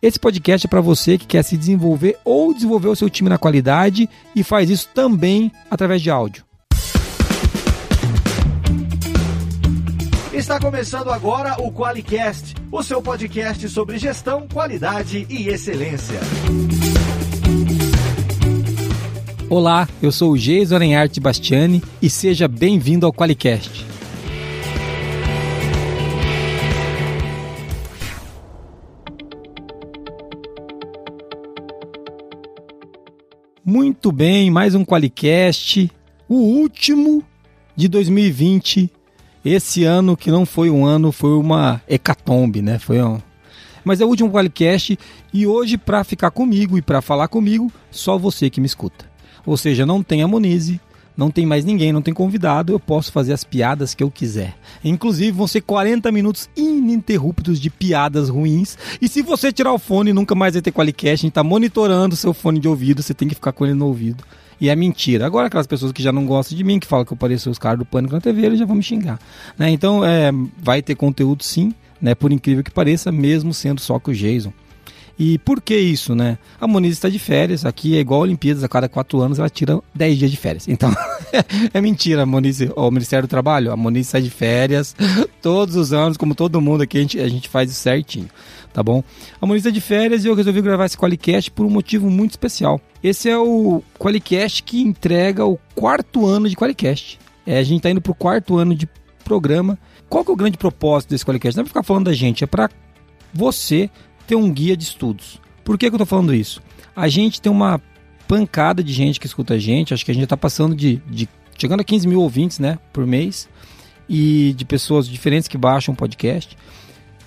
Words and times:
Esse 0.00 0.18
podcast 0.18 0.64
é 0.64 0.70
para 0.70 0.80
você 0.80 1.18
que 1.18 1.26
quer 1.26 1.42
se 1.42 1.56
desenvolver 1.56 2.16
ou 2.24 2.54
desenvolver 2.54 2.86
o 2.86 2.94
seu 2.94 3.10
time 3.10 3.28
na 3.28 3.36
qualidade 3.36 4.08
e 4.34 4.44
faz 4.44 4.70
isso 4.70 4.88
também 4.94 5.50
através 5.68 6.00
de 6.00 6.08
áudio. 6.08 6.44
Está 10.32 10.60
começando 10.60 11.10
agora 11.10 11.60
o 11.60 11.72
QualiCast, 11.72 12.54
o 12.70 12.80
seu 12.80 13.02
podcast 13.02 13.68
sobre 13.68 13.98
gestão, 13.98 14.46
qualidade 14.46 15.26
e 15.28 15.48
excelência. 15.48 16.20
Olá, 19.50 19.88
eu 20.00 20.12
sou 20.12 20.30
o 20.30 20.38
Geis 20.38 20.70
Orenhart 20.70 21.18
Bastiani 21.18 21.82
e 22.00 22.08
seja 22.08 22.46
bem-vindo 22.46 23.04
ao 23.04 23.12
QualiCast. 23.12 23.77
Muito 33.70 34.10
bem, 34.10 34.50
mais 34.50 34.74
um 34.74 34.82
Qualicast, 34.82 35.92
o 36.26 36.36
último 36.36 37.22
de 37.76 37.86
2020. 37.86 38.90
Esse 39.44 39.84
ano 39.84 40.16
que 40.16 40.30
não 40.30 40.46
foi 40.46 40.70
um 40.70 40.86
ano, 40.86 41.12
foi 41.12 41.32
uma 41.32 41.82
hecatombe, 41.86 42.62
né? 42.62 42.78
Foi 42.78 43.02
um... 43.02 43.20
Mas 43.84 44.00
é 44.00 44.06
o 44.06 44.08
último 44.08 44.30
Qualicast 44.30 44.98
e 45.34 45.46
hoje 45.46 45.76
para 45.76 46.02
ficar 46.02 46.30
comigo 46.30 46.78
e 46.78 46.82
para 46.82 47.02
falar 47.02 47.28
comigo, 47.28 47.70
só 47.90 48.16
você 48.16 48.48
que 48.48 48.58
me 48.58 48.66
escuta. 48.66 49.04
Ou 49.44 49.54
seja, 49.54 49.84
não 49.84 50.02
tem 50.02 50.22
a 50.22 50.26
Monize, 50.26 50.80
não 51.18 51.32
tem 51.32 51.44
mais 51.44 51.64
ninguém, 51.64 51.92
não 51.92 52.00
tem 52.00 52.14
convidado, 52.14 52.72
eu 52.72 52.78
posso 52.78 53.10
fazer 53.10 53.32
as 53.32 53.42
piadas 53.42 53.92
que 53.92 54.04
eu 54.04 54.10
quiser. 54.10 54.54
Inclusive, 54.84 55.32
vão 55.32 55.48
ser 55.48 55.62
40 55.62 56.12
minutos 56.12 56.48
ininterruptos 56.56 57.60
de 57.60 57.68
piadas 57.68 58.28
ruins. 58.28 58.78
E 59.02 59.08
se 59.08 59.20
você 59.20 59.52
tirar 59.52 59.72
o 59.72 59.80
fone, 59.80 60.12
nunca 60.12 60.36
mais 60.36 60.54
vai 60.54 60.62
ter 60.62 60.70
Qualicast. 60.70 61.14
A 61.14 61.26
gente 61.26 61.32
tá 61.32 61.42
monitorando 61.42 62.14
seu 62.14 62.32
fone 62.32 62.60
de 62.60 62.68
ouvido, 62.68 63.02
você 63.02 63.12
tem 63.12 63.26
que 63.26 63.34
ficar 63.34 63.50
com 63.50 63.66
ele 63.66 63.74
no 63.74 63.86
ouvido. 63.86 64.22
E 64.60 64.68
é 64.68 64.76
mentira. 64.76 65.26
Agora, 65.26 65.48
aquelas 65.48 65.66
pessoas 65.66 65.90
que 65.90 66.00
já 66.00 66.12
não 66.12 66.24
gostam 66.24 66.56
de 66.56 66.62
mim, 66.62 66.78
que 66.78 66.86
falam 66.86 67.04
que 67.04 67.12
eu 67.12 67.16
pareço 67.16 67.50
os 67.50 67.58
caras 67.58 67.80
do 67.80 67.84
Pânico 67.84 68.14
na 68.14 68.20
TV, 68.20 68.46
eles 68.46 68.58
já 68.60 68.64
vão 68.64 68.76
me 68.76 68.82
xingar. 68.82 69.18
Né? 69.58 69.70
Então, 69.70 70.04
é, 70.04 70.30
vai 70.56 70.82
ter 70.82 70.94
conteúdo 70.94 71.42
sim, 71.42 71.74
né? 72.00 72.14
por 72.14 72.30
incrível 72.30 72.62
que 72.62 72.70
pareça, 72.70 73.10
mesmo 73.10 73.52
sendo 73.52 73.80
só 73.80 73.98
com 73.98 74.12
o 74.12 74.14
Jason. 74.14 74.52
E 75.18 75.36
por 75.38 75.60
que 75.60 75.76
isso, 75.76 76.14
né? 76.14 76.38
A 76.60 76.66
Moniz 76.68 76.92
está 76.92 77.08
de 77.08 77.18
férias, 77.18 77.64
aqui 77.64 77.96
é 77.96 78.00
igual 78.00 78.20
a 78.20 78.22
Olimpíadas, 78.22 78.62
a 78.62 78.68
cada 78.68 78.88
quatro 78.88 79.20
anos 79.20 79.40
ela 79.40 79.50
tira 79.50 79.80
10 79.92 80.18
dias 80.18 80.30
de 80.30 80.36
férias. 80.36 80.68
Então, 80.68 80.94
é 81.74 81.80
mentira, 81.80 82.24
Moniz, 82.24 82.60
o 82.76 82.90
Ministério 82.90 83.26
do 83.26 83.30
Trabalho, 83.30 83.72
a 83.72 83.76
Moniz 83.76 84.06
sai 84.06 84.22
de 84.22 84.30
férias 84.30 84.94
todos 85.42 85.74
os 85.74 85.92
anos, 85.92 86.16
como 86.16 86.36
todo 86.36 86.60
mundo 86.60 86.82
aqui, 86.82 86.98
a 86.98 87.00
gente, 87.00 87.20
a 87.20 87.26
gente 87.26 87.48
faz 87.48 87.72
certinho, 87.72 88.28
tá 88.72 88.80
bom? 88.80 89.02
A 89.40 89.46
Moniz 89.46 89.62
está 89.62 89.70
de 89.70 89.80
férias 89.80 90.24
e 90.24 90.28
eu 90.28 90.36
resolvi 90.36 90.62
gravar 90.62 90.86
esse 90.86 90.96
Qualicast 90.96 91.50
por 91.50 91.66
um 91.66 91.70
motivo 91.70 92.08
muito 92.08 92.30
especial. 92.30 92.80
Esse 93.02 93.28
é 93.28 93.36
o 93.36 93.82
Qualicast 93.98 94.62
que 94.62 94.80
entrega 94.80 95.44
o 95.44 95.58
quarto 95.74 96.26
ano 96.26 96.48
de 96.48 96.54
Qualicast. 96.54 97.18
É, 97.44 97.58
a 97.58 97.64
gente 97.64 97.78
está 97.78 97.90
indo 97.90 98.00
para 98.00 98.12
o 98.12 98.14
quarto 98.14 98.56
ano 98.56 98.72
de 98.72 98.88
programa. 99.24 99.76
Qual 100.08 100.24
que 100.24 100.30
é 100.30 100.34
o 100.34 100.36
grande 100.36 100.56
propósito 100.56 101.10
desse 101.10 101.24
Qualicast? 101.24 101.56
Não 101.56 101.62
é 101.62 101.64
para 101.64 101.70
ficar 101.70 101.82
falando 101.82 102.04
da 102.04 102.12
gente, 102.12 102.44
é 102.44 102.46
para 102.46 102.70
você 103.34 103.90
ter 104.28 104.36
um 104.36 104.52
guia 104.52 104.76
de 104.76 104.84
estudos. 104.84 105.40
Por 105.64 105.76
que, 105.76 105.86
que 105.88 105.94
eu 105.94 105.96
estou 105.96 106.06
falando 106.06 106.34
isso? 106.34 106.62
A 106.94 107.08
gente 107.08 107.40
tem 107.40 107.50
uma 107.50 107.80
pancada 108.28 108.84
de 108.84 108.92
gente 108.92 109.18
que 109.18 109.26
escuta 109.26 109.54
a 109.54 109.58
gente, 109.58 109.94
acho 109.94 110.04
que 110.04 110.10
a 110.10 110.14
gente 110.14 110.24
está 110.24 110.36
passando 110.36 110.76
de, 110.76 110.96
de. 111.06 111.26
chegando 111.56 111.80
a 111.80 111.84
15 111.84 112.06
mil 112.06 112.20
ouvintes 112.20 112.58
né, 112.58 112.78
por 112.92 113.06
mês, 113.06 113.48
e 114.08 114.52
de 114.56 114.64
pessoas 114.64 115.08
diferentes 115.08 115.48
que 115.48 115.56
baixam 115.56 115.94
o 115.94 115.96
podcast. 115.96 116.56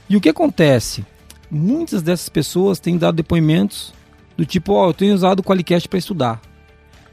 E 0.07 0.15
o 0.15 0.21
que 0.21 0.29
acontece? 0.29 1.03
Muitas 1.49 2.01
dessas 2.01 2.29
pessoas 2.29 2.79
têm 2.79 2.97
dado 2.97 3.15
depoimentos 3.15 3.93
do 4.37 4.45
tipo: 4.45 4.73
Ó, 4.73 4.85
oh, 4.85 4.89
eu 4.89 4.93
tenho 4.93 5.15
usado 5.15 5.39
o 5.39 5.43
Qualicast 5.43 5.89
para 5.89 5.99
estudar, 5.99 6.41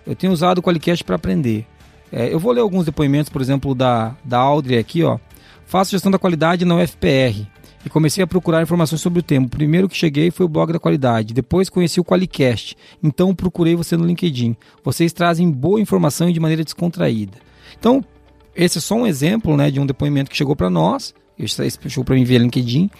eu 0.06 0.14
tenho 0.14 0.32
usado 0.32 0.58
o 0.58 0.62
Qualicast 0.62 1.02
para 1.02 1.16
aprender. 1.16 1.66
É, 2.12 2.32
eu 2.32 2.38
vou 2.38 2.52
ler 2.52 2.60
alguns 2.60 2.84
depoimentos, 2.84 3.30
por 3.30 3.40
exemplo, 3.40 3.74
da, 3.74 4.14
da 4.22 4.38
Audrey 4.38 4.78
aqui, 4.78 5.02
ó. 5.02 5.18
Faço 5.66 5.90
gestão 5.90 6.10
da 6.10 6.18
qualidade 6.18 6.64
na 6.64 6.76
UFPR 6.76 7.46
e 7.88 7.90
comecei 7.90 8.22
a 8.22 8.26
procurar 8.26 8.62
informações 8.62 9.00
sobre 9.00 9.20
o 9.20 9.22
tema. 9.22 9.48
Primeiro 9.48 9.88
que 9.88 9.96
cheguei 9.96 10.30
foi 10.30 10.44
o 10.44 10.48
blog 10.48 10.74
da 10.74 10.78
qualidade, 10.78 11.32
depois 11.32 11.70
conheci 11.70 11.98
o 11.98 12.04
Qualicast, 12.04 12.76
então 13.02 13.34
procurei 13.34 13.74
você 13.74 13.96
no 13.96 14.04
LinkedIn. 14.04 14.54
Vocês 14.84 15.10
trazem 15.10 15.50
boa 15.50 15.80
informação 15.80 16.28
e 16.28 16.32
de 16.34 16.38
maneira 16.38 16.62
descontraída. 16.62 17.38
Então, 17.78 18.04
esse 18.54 18.76
é 18.76 18.80
só 18.80 18.94
um 18.94 19.06
exemplo 19.06 19.56
né, 19.56 19.70
de 19.70 19.80
um 19.80 19.86
depoimento 19.86 20.30
que 20.30 20.36
chegou 20.36 20.54
para 20.54 20.68
nós, 20.68 21.14
chegou 21.88 22.04
para 22.04 22.14
mim 22.14 22.24
via 22.24 22.38
LinkedIn, 22.38 22.90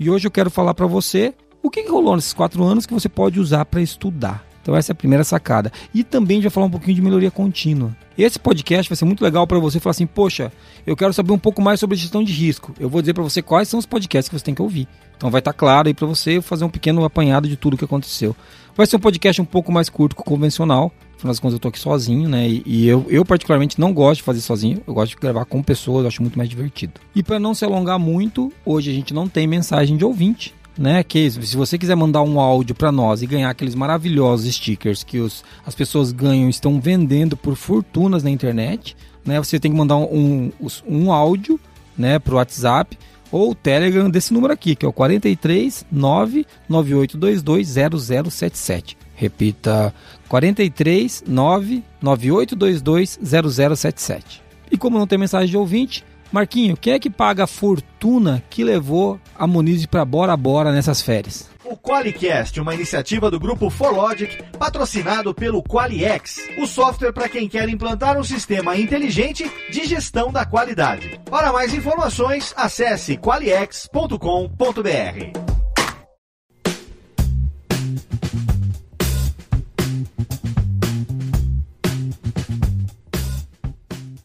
e 0.00 0.08
hoje 0.08 0.26
eu 0.26 0.30
quero 0.30 0.50
falar 0.50 0.72
para 0.72 0.86
você 0.86 1.34
o 1.62 1.68
que 1.68 1.86
rolou 1.86 2.16
nesses 2.16 2.32
quatro 2.32 2.64
anos 2.64 2.86
que 2.86 2.94
você 2.94 3.10
pode 3.10 3.38
usar 3.38 3.66
para 3.66 3.82
estudar. 3.82 4.53
Então 4.64 4.74
essa 4.74 4.92
é 4.92 4.94
a 4.94 4.96
primeira 4.96 5.22
sacada. 5.22 5.70
E 5.92 6.02
também 6.02 6.40
já 6.40 6.48
falar 6.48 6.66
um 6.66 6.70
pouquinho 6.70 6.94
de 6.94 7.02
melhoria 7.02 7.30
contínua. 7.30 7.94
Esse 8.16 8.38
podcast 8.38 8.88
vai 8.88 8.96
ser 8.96 9.04
muito 9.04 9.22
legal 9.22 9.46
para 9.46 9.58
você 9.58 9.78
falar 9.78 9.90
assim, 9.90 10.06
poxa, 10.06 10.50
eu 10.86 10.96
quero 10.96 11.12
saber 11.12 11.32
um 11.32 11.38
pouco 11.38 11.60
mais 11.60 11.78
sobre 11.78 11.98
gestão 11.98 12.24
de 12.24 12.32
risco. 12.32 12.72
Eu 12.80 12.88
vou 12.88 13.02
dizer 13.02 13.12
para 13.12 13.22
você 13.22 13.42
quais 13.42 13.68
são 13.68 13.78
os 13.78 13.84
podcasts 13.84 14.26
que 14.26 14.38
você 14.38 14.44
tem 14.44 14.54
que 14.54 14.62
ouvir. 14.62 14.88
Então 15.18 15.30
vai 15.30 15.40
estar 15.40 15.52
tá 15.52 15.58
claro 15.58 15.88
aí 15.88 15.92
para 15.92 16.06
você 16.06 16.40
fazer 16.40 16.64
um 16.64 16.70
pequeno 16.70 17.04
apanhado 17.04 17.46
de 17.46 17.56
tudo 17.56 17.76
que 17.76 17.84
aconteceu. 17.84 18.34
Vai 18.74 18.86
ser 18.86 18.96
um 18.96 19.00
podcast 19.00 19.42
um 19.42 19.44
pouco 19.44 19.70
mais 19.70 19.90
curto 19.90 20.16
que 20.16 20.22
o 20.22 20.24
convencional. 20.24 20.90
Afinal 21.14 21.30
das 21.30 21.40
contas, 21.40 21.54
eu 21.54 21.60
tô 21.60 21.68
aqui 21.68 21.78
sozinho, 21.78 22.26
né? 22.26 22.48
E, 22.48 22.62
e 22.64 22.88
eu, 22.88 23.04
eu, 23.10 23.22
particularmente, 23.22 23.78
não 23.78 23.92
gosto 23.92 24.20
de 24.20 24.22
fazer 24.22 24.40
sozinho. 24.40 24.80
Eu 24.86 24.94
gosto 24.94 25.10
de 25.10 25.16
gravar 25.16 25.44
com 25.44 25.62
pessoas, 25.62 26.04
eu 26.04 26.08
acho 26.08 26.22
muito 26.22 26.38
mais 26.38 26.48
divertido. 26.48 26.94
E 27.14 27.22
para 27.22 27.38
não 27.38 27.54
se 27.54 27.66
alongar 27.66 27.98
muito, 27.98 28.50
hoje 28.64 28.90
a 28.90 28.94
gente 28.94 29.12
não 29.12 29.28
tem 29.28 29.46
mensagem 29.46 29.98
de 29.98 30.04
ouvinte 30.06 30.54
né? 30.76 31.02
Que 31.02 31.30
se 31.30 31.56
você 31.56 31.78
quiser 31.78 31.94
mandar 31.94 32.22
um 32.22 32.38
áudio 32.40 32.74
para 32.74 32.92
nós 32.92 33.22
e 33.22 33.26
ganhar 33.26 33.50
aqueles 33.50 33.74
maravilhosos 33.74 34.54
stickers 34.54 35.02
que 35.02 35.18
os, 35.18 35.44
as 35.66 35.74
pessoas 35.74 36.12
ganham, 36.12 36.48
estão 36.48 36.80
vendendo 36.80 37.36
por 37.36 37.56
fortunas 37.56 38.22
na 38.22 38.30
internet, 38.30 38.96
né? 39.24 39.38
Você 39.38 39.58
tem 39.58 39.70
que 39.70 39.76
mandar 39.76 39.96
um, 39.96 40.50
um, 40.60 40.68
um 40.86 41.12
áudio, 41.12 41.58
né, 41.96 42.18
pro 42.18 42.36
WhatsApp 42.36 42.98
ou 43.30 43.50
o 43.50 43.54
Telegram 43.54 44.10
desse 44.10 44.32
número 44.32 44.52
aqui, 44.52 44.76
que 44.76 44.84
é 44.86 44.88
o 44.88 44.92
43 44.92 45.86
99822 45.90 47.68
0077. 47.68 48.96
Repita 49.16 49.94
43 50.28 51.24
99822 51.26 53.18
0077. 53.22 54.42
E 54.70 54.76
como 54.76 54.98
não 54.98 55.06
tem 55.06 55.18
mensagem 55.18 55.48
de 55.48 55.56
ouvinte, 55.56 56.04
Marquinho, 56.32 56.76
quem 56.76 56.94
é 56.94 56.98
que 56.98 57.08
paga 57.08 57.44
a 57.44 57.46
fortuna 57.46 58.42
que 58.50 58.64
levou 58.64 59.20
a 59.36 59.46
Moniz 59.46 59.86
para 59.86 60.04
Bora 60.04 60.36
Bora 60.36 60.72
nessas 60.72 61.00
férias? 61.00 61.48
O 61.64 61.76
QualiCast, 61.76 62.60
uma 62.60 62.74
iniciativa 62.74 63.30
do 63.30 63.40
grupo 63.40 63.70
ForLogic, 63.70 64.42
patrocinado 64.58 65.34
pelo 65.34 65.62
QualiX, 65.62 66.50
o 66.58 66.66
software 66.66 67.12
para 67.12 67.28
quem 67.28 67.48
quer 67.48 67.68
implantar 67.68 68.18
um 68.18 68.24
sistema 68.24 68.76
inteligente 68.76 69.50
de 69.70 69.86
gestão 69.86 70.30
da 70.30 70.44
qualidade. 70.44 71.18
Para 71.30 71.52
mais 71.52 71.72
informações, 71.72 72.52
acesse 72.56 73.16
qualiex.com.br. 73.16 75.54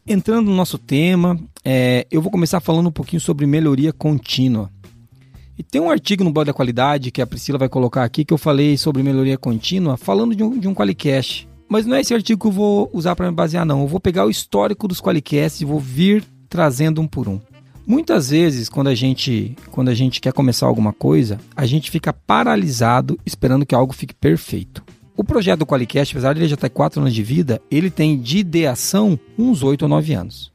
Entrando 0.06 0.50
no 0.50 0.56
nosso 0.56 0.80
tema, 0.80 1.40
é, 1.72 2.07
eu 2.09 2.19
vou 2.19 2.31
começar 2.31 2.59
falando 2.59 2.88
um 2.88 2.91
pouquinho 2.91 3.19
sobre 3.19 3.46
melhoria 3.46 3.94
contínua. 3.94 4.72
E 5.56 5.62
tem 5.62 5.80
um 5.80 5.91
artigo 5.91 6.24
no 6.24 6.31
blog 6.31 6.47
da 6.47 6.52
qualidade 6.52 7.12
que 7.12 7.22
a 7.22 7.28
Priscila 7.28 7.59
vai 7.59 7.69
colocar 7.69 8.03
aqui 8.03 8.25
que 8.25 8.34
eu 8.34 8.40
falei 8.40 8.75
sobre 8.75 9.03
melhoria 9.03 9.38
contínua, 9.38 9.96
falando 9.96 10.35
de 10.35 10.44
um, 10.44 10.58
de 10.58 10.68
um 10.68 10.74
Qualicast. 10.74 11.47
Mas 11.69 11.85
não 11.85 11.96
é 11.96 12.02
esse 12.02 12.12
artigo 12.12 12.41
que 12.41 12.47
eu 12.47 12.52
vou 12.52 12.90
usar 12.91 13.16
para 13.16 13.29
me 13.29 13.35
basear, 13.35 13.68
não. 13.68 13.81
Eu 13.81 13.88
vou 13.88 14.00
pegar 14.00 14.25
o 14.25 14.31
histórico 14.31 14.88
dos 14.88 15.00
Qualicasts 15.00 15.62
e 15.62 15.66
vou 15.66 15.79
vir 15.79 16.24
trazendo 16.50 17.02
um 17.02 17.08
por 17.08 17.29
um. 17.29 17.40
Muitas 17.85 18.31
vezes, 18.31 18.68
quando 18.68 18.88
a 18.88 18.96
gente, 18.96 19.56
quando 19.69 19.90
a 19.90 19.94
gente 19.94 20.19
quer 20.19 20.34
começar 20.34 20.66
alguma 20.66 20.91
coisa, 20.91 21.40
a 21.56 21.68
gente 21.68 21.91
fica 21.91 22.12
paralisado 22.12 23.19
esperando 23.28 23.64
que 23.64 23.76
algo 23.76 23.94
fique 23.94 24.16
perfeito. 24.16 24.84
O 25.16 25.23
projeto 25.23 25.59
do 25.59 25.67
Qualicast, 25.67 26.16
apesar 26.16 26.34
de 26.34 26.40
ele 26.40 26.47
já 26.47 26.58
ter 26.58 26.70
4 26.72 26.99
anos 26.99 27.14
de 27.14 27.22
vida, 27.22 27.61
ele 27.70 27.91
tem 27.91 28.20
de 28.20 28.40
ideação 28.40 29.20
uns 29.38 29.61
8 29.61 29.84
ou 29.84 29.90
9 29.90 30.14
anos. 30.16 30.52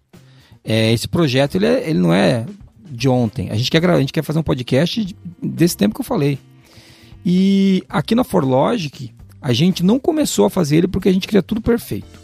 É, 0.64 0.92
esse 0.92 1.06
projeto 1.06 1.56
ele, 1.56 1.66
é, 1.66 1.90
ele 1.90 1.98
não 1.98 2.12
é 2.12 2.46
de 2.90 3.08
ontem. 3.08 3.50
A 3.50 3.56
gente, 3.56 3.70
quer, 3.70 3.84
a 3.88 4.00
gente 4.00 4.12
quer 4.12 4.22
fazer 4.22 4.38
um 4.38 4.42
podcast 4.42 5.14
desse 5.42 5.76
tempo 5.76 5.94
que 5.94 6.00
eu 6.00 6.04
falei. 6.04 6.38
E 7.24 7.82
aqui 7.88 8.14
na 8.14 8.24
ForLogic, 8.24 9.12
a 9.40 9.52
gente 9.52 9.82
não 9.82 9.98
começou 9.98 10.46
a 10.46 10.50
fazer 10.50 10.76
ele 10.78 10.88
porque 10.88 11.08
a 11.08 11.12
gente 11.12 11.26
queria 11.26 11.42
tudo 11.42 11.60
perfeito. 11.60 12.22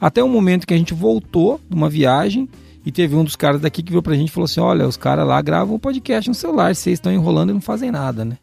Até 0.00 0.22
o 0.22 0.28
momento 0.28 0.66
que 0.66 0.74
a 0.74 0.76
gente 0.76 0.94
voltou 0.94 1.60
de 1.68 1.76
uma 1.76 1.88
viagem 1.88 2.48
e 2.84 2.90
teve 2.90 3.14
um 3.14 3.24
dos 3.24 3.36
caras 3.36 3.60
daqui 3.60 3.82
que 3.82 3.90
veio 3.90 4.02
pra 4.02 4.14
gente 4.14 4.28
e 4.28 4.32
falou 4.32 4.46
assim: 4.46 4.60
Olha, 4.60 4.86
os 4.86 4.96
caras 4.96 5.26
lá 5.26 5.40
gravam 5.40 5.76
um 5.76 5.78
podcast 5.78 6.28
no 6.28 6.34
celular, 6.34 6.74
vocês 6.74 6.94
estão 6.94 7.12
enrolando 7.12 7.50
e 7.50 7.52
não 7.54 7.60
fazem 7.60 7.90
nada, 7.90 8.24
né? 8.24 8.36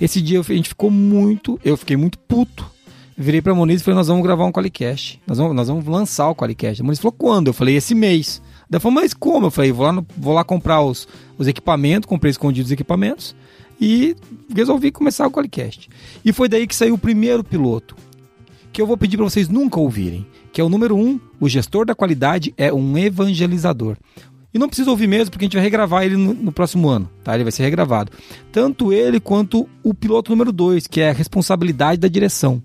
Esse 0.00 0.20
dia 0.20 0.40
a 0.40 0.42
gente 0.42 0.68
ficou 0.68 0.90
muito, 0.90 1.60
eu 1.64 1.76
fiquei 1.76 1.96
muito 1.96 2.18
puto. 2.18 2.71
Virei 3.22 3.40
pra 3.40 3.54
Moniz 3.54 3.80
e 3.80 3.84
falei, 3.84 3.96
nós 3.96 4.08
vamos 4.08 4.24
gravar 4.24 4.44
um 4.44 4.50
Qualicast. 4.50 5.22
Nós 5.24 5.38
vamos, 5.38 5.54
nós 5.54 5.68
vamos 5.68 5.86
lançar 5.86 6.28
o 6.28 6.34
Qualicast. 6.34 6.82
A 6.82 6.84
Moniz 6.84 6.98
falou, 6.98 7.12
quando? 7.12 7.46
Eu 7.46 7.52
falei, 7.52 7.76
esse 7.76 7.94
mês. 7.94 8.42
Daí 8.68 8.80
falou, 8.80 8.96
mas 8.96 9.14
como? 9.14 9.46
Eu 9.46 9.50
falei, 9.52 9.70
vou 9.70 9.86
lá, 9.86 9.92
no, 9.92 10.04
vou 10.18 10.34
lá 10.34 10.42
comprar 10.42 10.82
os, 10.82 11.06
os 11.38 11.46
equipamentos, 11.46 12.08
comprei 12.08 12.32
escondidos 12.32 12.66
os 12.68 12.72
equipamentos. 12.72 13.36
e 13.80 14.16
resolvi 14.52 14.90
começar 14.90 15.28
o 15.28 15.30
Qualicast. 15.30 15.88
E 16.24 16.32
foi 16.32 16.48
daí 16.48 16.66
que 16.66 16.74
saiu 16.74 16.94
o 16.94 16.98
primeiro 16.98 17.44
piloto, 17.44 17.94
que 18.72 18.82
eu 18.82 18.88
vou 18.88 18.96
pedir 18.96 19.16
para 19.16 19.24
vocês 19.24 19.48
nunca 19.48 19.78
ouvirem, 19.78 20.26
que 20.52 20.60
é 20.60 20.64
o 20.64 20.68
número 20.68 20.96
um, 20.96 21.20
o 21.38 21.48
gestor 21.48 21.86
da 21.86 21.94
qualidade 21.94 22.52
é 22.56 22.72
um 22.72 22.98
evangelizador. 22.98 23.96
E 24.52 24.58
não 24.58 24.66
precisa 24.66 24.90
ouvir 24.90 25.06
mesmo, 25.06 25.30
porque 25.30 25.44
a 25.44 25.46
gente 25.46 25.54
vai 25.54 25.62
regravar 25.62 26.02
ele 26.02 26.16
no, 26.16 26.34
no, 26.34 26.52
próximo 26.52 26.88
ano, 26.88 27.08
tá? 27.22 27.34
Ele 27.34 27.44
vai 27.44 27.52
ser 27.52 27.62
regravado. 27.62 28.12
Tanto 28.50 28.92
ele 28.92 29.20
quanto 29.20 29.68
o 29.82 29.94
piloto 29.94 30.30
número 30.30 30.52
2, 30.52 30.88
que 30.88 31.00
é 31.00 31.10
a 31.10 31.12
responsabilidade 31.12 32.00
da 32.00 32.08
direção. 32.08 32.60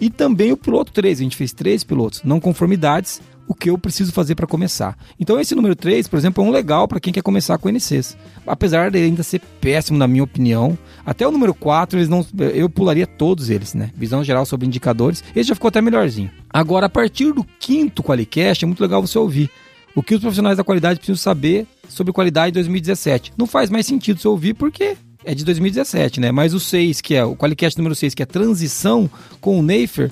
E 0.00 0.10
também 0.10 0.52
o 0.52 0.56
piloto 0.56 0.92
3, 0.92 1.20
a 1.20 1.22
gente 1.22 1.36
fez 1.36 1.52
três 1.52 1.84
pilotos, 1.84 2.22
não 2.24 2.40
conformidades, 2.40 3.20
o 3.46 3.54
que 3.54 3.70
eu 3.70 3.78
preciso 3.78 4.12
fazer 4.12 4.34
para 4.34 4.46
começar. 4.46 4.96
Então 5.18 5.38
esse 5.38 5.54
número 5.54 5.76
3, 5.76 6.08
por 6.08 6.18
exemplo, 6.18 6.42
é 6.42 6.46
um 6.46 6.50
legal 6.50 6.88
para 6.88 7.00
quem 7.00 7.12
quer 7.12 7.22
começar 7.22 7.58
com 7.58 7.68
NCs. 7.68 8.16
Apesar 8.46 8.90
de 8.90 8.98
ainda 8.98 9.22
ser 9.22 9.40
péssimo 9.60 9.98
na 9.98 10.08
minha 10.08 10.24
opinião, 10.24 10.78
até 11.04 11.26
o 11.26 11.30
número 11.30 11.54
4, 11.54 11.98
eles 11.98 12.08
não 12.08 12.26
eu 12.54 12.68
pularia 12.68 13.06
todos 13.06 13.50
eles, 13.50 13.74
né? 13.74 13.90
Visão 13.94 14.24
geral 14.24 14.46
sobre 14.46 14.66
indicadores, 14.66 15.22
esse 15.34 15.48
já 15.48 15.54
ficou 15.54 15.68
até 15.68 15.80
melhorzinho. 15.80 16.30
Agora 16.48 16.86
a 16.86 16.90
partir 16.90 17.32
do 17.32 17.44
quinto 17.58 18.02
Qualicast 18.02 18.64
é 18.64 18.66
muito 18.66 18.80
legal 18.80 19.06
você 19.06 19.18
ouvir 19.18 19.50
o 19.94 20.02
que 20.02 20.14
os 20.14 20.20
profissionais 20.20 20.56
da 20.56 20.64
qualidade 20.64 20.98
precisam 20.98 21.16
saber 21.16 21.66
sobre 21.88 22.12
qualidade 22.12 22.52
2017. 22.52 23.32
Não 23.36 23.46
faz 23.46 23.70
mais 23.70 23.86
sentido 23.86 24.18
você 24.18 24.26
ouvir 24.26 24.54
porque 24.54 24.96
é 25.24 25.34
de 25.34 25.44
2017, 25.44 26.20
né? 26.20 26.30
Mas 26.30 26.54
o 26.54 26.60
6, 26.60 27.00
que 27.00 27.14
é 27.14 27.24
o 27.24 27.36
Qualicast 27.36 27.78
número 27.78 27.94
6, 27.94 28.14
que 28.14 28.22
é 28.22 28.26
transição 28.26 29.10
com 29.40 29.58
o 29.58 29.62
Neifer, 29.62 30.10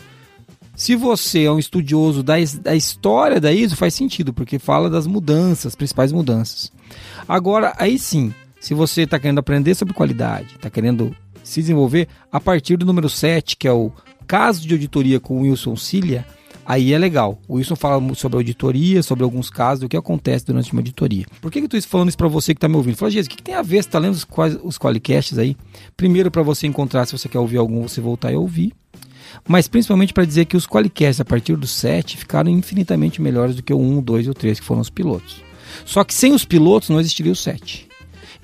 se 0.75 0.97
você 0.97 1.45
é 1.45 1.53
um 1.53 1.59
estudioso 1.59 2.23
da, 2.23 2.35
da 2.61 2.75
história 2.75 3.41
da 3.41 3.53
ISO, 3.53 3.77
faz 3.77 3.95
sentido, 3.95 4.33
porque 4.33 4.59
fala 4.59 4.89
das 4.89 5.07
mudanças, 5.07 5.75
principais 5.75 6.13
mudanças. 6.13 6.73
Agora, 7.29 7.75
aí 7.79 7.99
sim, 7.99 8.33
se 8.61 8.75
você 8.75 9.03
está 9.03 9.19
querendo 9.19 9.39
aprender 9.39 9.75
sobre 9.75 9.95
qualidade, 9.95 10.55
está 10.57 10.71
querendo 10.71 11.15
se 11.45 11.61
desenvolver, 11.61 12.09
a 12.31 12.41
partir 12.41 12.77
do 12.77 12.87
número 12.87 13.09
7, 13.09 13.57
que 13.57 13.69
é 13.69 13.73
o 13.73 13.93
caso 14.27 14.67
de 14.67 14.73
auditoria 14.73 15.21
com 15.21 15.39
o 15.39 15.43
Wilson 15.43 15.77
Cilia, 15.77 16.25
Aí 16.65 16.93
é 16.93 16.99
legal. 16.99 17.39
O 17.49 17.55
Wilson 17.55 17.77
fala 17.77 18.15
sobre 18.15 18.39
auditoria, 18.39 19.03
sobre 19.03 19.25
alguns 19.25 19.51
casos, 19.51 19.81
do 19.81 19.89
que 19.89 19.97
acontece 19.97 20.47
durante 20.47 20.73
uma 20.73 20.81
auditoria. 20.81 21.27
Por 21.41 21.51
que, 21.51 21.59
eu 21.59 21.65
estou 21.65 21.83
falando 21.83 22.09
isso 22.09 22.19
para 22.19 22.29
você 22.29 22.55
que 22.55 22.59
está 22.59 22.69
me 22.69 22.77
ouvindo? 22.77 22.97
Fala, 22.97 23.11
Jesus, 23.11 23.27
o 23.27 23.31
que, 23.31 23.37
que, 23.37 23.43
tem 23.43 23.55
a 23.55 23.63
ver? 23.63 23.83
Você 23.83 23.89
está 23.89 23.99
lendo 23.99 24.15
os, 24.15 24.27
os 24.63 24.79
qualicasts 24.79 25.39
aí? 25.39 25.57
Primeiro, 25.97 26.31
para 26.31 26.43
você 26.43 26.67
encontrar, 26.67 27.07
se 27.07 27.13
você 27.13 27.29
quer 27.29 27.39
ouvir 27.39 27.59
algum, 27.59 27.83
você 27.83 28.01
voltar 28.01 28.33
e 28.33 28.37
ouvir. 28.37 28.73
Mas 29.49 29.67
principalmente 29.67 30.13
para 30.13 30.25
dizer 30.25 30.45
que 30.45 30.57
os 30.57 30.67
qualicasts, 30.67 31.21
a 31.21 31.25
partir 31.25 31.57
do 31.57 31.67
7, 31.67 32.17
ficaram 32.17 32.51
infinitamente 32.51 33.21
melhores 33.21 33.57
do 33.57 33.63
que 33.63 33.73
o 33.73 33.79
1, 33.79 33.99
o 33.99 34.03
2 34.03 34.27
e 34.27 34.31
o 34.31 34.35
3, 34.35 34.61
que 34.61 34.67
foram 34.67 34.81
os 34.81 34.91
pilotos. 34.91 35.43
Só 35.85 36.05
que 36.05 36.15
sem 36.15 36.33
os 36.33 36.45
pilotos 36.45 36.91
não 36.91 37.01
existiria 37.01 37.33
o 37.33 37.37
7. 37.37 37.89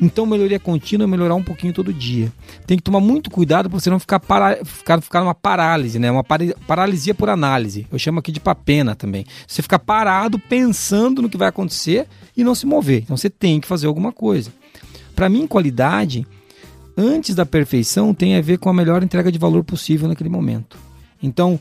Então, 0.01 0.25
melhoria 0.25 0.61
contínua 0.61 1.05
é 1.05 1.07
melhorar 1.09 1.35
um 1.35 1.43
pouquinho 1.43 1.73
todo 1.73 1.93
dia. 1.93 2.33
Tem 2.67 2.77
que 2.77 2.83
tomar 2.83 3.01
muito 3.01 3.31
cuidado 3.31 3.69
para 3.69 3.81
você 3.81 3.91
não 3.91 3.99
ficar, 3.99 4.21
para, 4.21 4.65
ficar, 4.65 5.01
ficar 5.01 5.21
numa 5.21 5.35
parálise, 5.35 5.99
né? 5.99 6.09
Uma 6.09 6.23
paralisia 6.23 7.15
por 7.15 7.29
análise. 7.29 7.85
Eu 7.91 7.99
chamo 7.99 8.21
aqui 8.21 8.31
de 8.31 8.39
papena 8.39 8.95
também. 8.95 9.27
Você 9.47 9.61
ficar 9.61 9.81
parado 9.81 10.39
pensando 10.39 11.21
no 11.21 11.29
que 11.29 11.37
vai 11.37 11.49
acontecer 11.49 12.07
e 12.37 12.45
não 12.45 12.55
se 12.55 12.65
mover. 12.65 13.03
Então, 13.03 13.17
você 13.17 13.29
tem 13.29 13.61
que 13.61 13.67
fazer 13.67 13.89
alguma 13.89 14.13
coisa. 14.13 14.53
Para 15.17 15.29
mim, 15.29 15.49
qualidade, 15.49 16.25
antes 16.97 17.35
da 17.35 17.45
perfeição, 17.45 18.15
tem 18.15 18.37
a 18.37 18.41
ver 18.41 18.59
com 18.59 18.69
a 18.69 18.75
melhor 18.75 19.03
entrega 19.03 19.33
de 19.33 19.39
valor 19.39 19.65
possível 19.65 20.07
naquele 20.07 20.31
momento. 20.31 20.79
Então, 21.21 21.59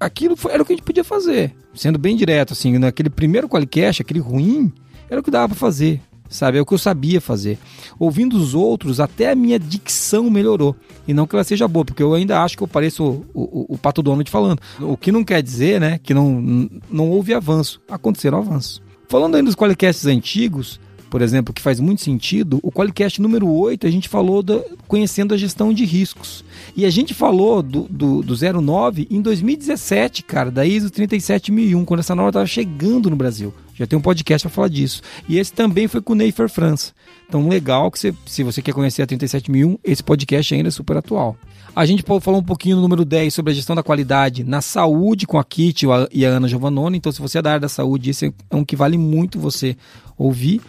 aquilo 0.00 0.36
era 0.48 0.60
o 0.60 0.66
que 0.66 0.72
a 0.72 0.76
gente 0.76 0.84
podia 0.84 1.04
fazer. 1.04 1.54
Sendo 1.72 2.00
bem 2.00 2.16
direto, 2.16 2.52
assim, 2.52 2.78
naquele 2.78 3.10
primeiro 3.10 3.48
qualicast, 3.48 4.02
aquele 4.02 4.18
ruim, 4.18 4.72
era 5.08 5.20
o 5.20 5.22
que 5.22 5.30
dava 5.30 5.50
para 5.50 5.56
fazer 5.56 6.00
sabe? 6.30 6.56
É 6.56 6.60
o 6.60 6.64
que 6.64 6.72
eu 6.72 6.78
sabia 6.78 7.20
fazer. 7.20 7.58
Ouvindo 7.98 8.36
os 8.36 8.54
outros, 8.54 9.00
até 9.00 9.30
a 9.30 9.34
minha 9.34 9.58
dicção 9.58 10.30
melhorou. 10.30 10.74
E 11.06 11.12
não 11.12 11.26
que 11.26 11.34
ela 11.34 11.44
seja 11.44 11.68
boa, 11.68 11.84
porque 11.84 12.02
eu 12.02 12.14
ainda 12.14 12.40
acho 12.42 12.56
que 12.56 12.62
eu 12.62 12.68
pareço 12.68 13.04
o, 13.04 13.26
o, 13.34 13.74
o 13.74 13.78
Pato 13.78 14.02
Donald 14.02 14.30
falando. 14.30 14.60
O 14.80 14.96
que 14.96 15.12
não 15.12 15.24
quer 15.24 15.42
dizer, 15.42 15.80
né, 15.80 15.98
que 16.02 16.14
não, 16.14 16.70
não 16.90 17.10
houve 17.10 17.34
avanço. 17.34 17.80
Aconteceram 17.88 18.38
avanços. 18.38 18.80
Falando 19.08 19.34
ainda 19.34 19.46
dos 19.46 19.56
qualicasts 19.56 20.06
antigos, 20.06 20.78
por 21.10 21.20
exemplo, 21.20 21.52
que 21.52 21.60
faz 21.60 21.80
muito 21.80 22.00
sentido, 22.00 22.60
o 22.62 22.70
Qualicast 22.70 23.20
número 23.20 23.48
8 23.48 23.84
a 23.84 23.90
gente 23.90 24.08
falou 24.08 24.44
da, 24.44 24.62
conhecendo 24.86 25.34
a 25.34 25.36
gestão 25.36 25.74
de 25.74 25.84
riscos. 25.84 26.44
E 26.76 26.86
a 26.86 26.90
gente 26.90 27.12
falou 27.12 27.60
do, 27.60 27.88
do, 27.90 28.22
do 28.22 28.62
09 28.62 29.08
em 29.10 29.20
2017, 29.20 30.22
cara, 30.22 30.52
da 30.52 30.64
ISO 30.64 30.88
37001, 30.88 31.84
quando 31.84 32.00
essa 32.00 32.14
norma 32.14 32.30
estava 32.30 32.46
chegando 32.46 33.10
no 33.10 33.16
Brasil. 33.16 33.52
Já 33.80 33.86
tem 33.86 33.98
um 33.98 34.02
podcast 34.02 34.46
para 34.46 34.54
falar 34.54 34.68
disso. 34.68 35.00
E 35.26 35.38
esse 35.38 35.50
também 35.54 35.88
foi 35.88 36.02
com 36.02 36.12
o 36.12 36.16
Neifer 36.16 36.50
França. 36.50 36.92
Então, 37.26 37.48
legal 37.48 37.90
que 37.90 37.98
você, 37.98 38.14
se 38.26 38.42
você 38.42 38.60
quer 38.60 38.74
conhecer 38.74 39.00
a 39.00 39.06
37001, 39.06 39.78
esse 39.82 40.02
podcast 40.02 40.54
ainda 40.54 40.68
é 40.68 40.70
super 40.70 40.98
atual. 40.98 41.34
A 41.74 41.86
gente 41.86 42.04
falou 42.20 42.40
um 42.40 42.44
pouquinho 42.44 42.76
no 42.76 42.82
número 42.82 43.06
10 43.06 43.32
sobre 43.32 43.52
a 43.52 43.54
gestão 43.54 43.74
da 43.74 43.82
qualidade 43.82 44.44
na 44.44 44.60
saúde 44.60 45.26
com 45.26 45.38
a 45.38 45.44
Kit 45.44 45.86
e 46.12 46.26
a 46.26 46.28
Ana 46.28 46.46
Giovannone. 46.46 46.98
Então, 46.98 47.10
se 47.10 47.22
você 47.22 47.38
é 47.38 47.42
da 47.42 47.52
área 47.52 47.60
da 47.60 47.70
saúde, 47.70 48.10
esse 48.10 48.26
é 48.50 48.54
um 48.54 48.66
que 48.66 48.76
vale 48.76 48.98
muito 48.98 49.40
você 49.40 49.74
ouvir. 50.18 50.60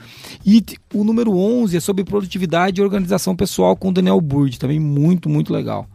E 0.46 0.63
o 0.94 1.04
número 1.04 1.36
11 1.36 1.75
é 1.75 1.80
sobre 1.81 2.06
produtividade 2.06 2.80
e 2.80 2.84
organização 2.84 3.36
pessoal 3.36 3.75
com 3.75 3.90
o 3.90 3.92
Daniel 3.92 4.22
Burd, 4.22 4.58
também 4.58 4.80
muito, 4.80 5.28
muito 5.28 5.52
legal. 5.52 5.86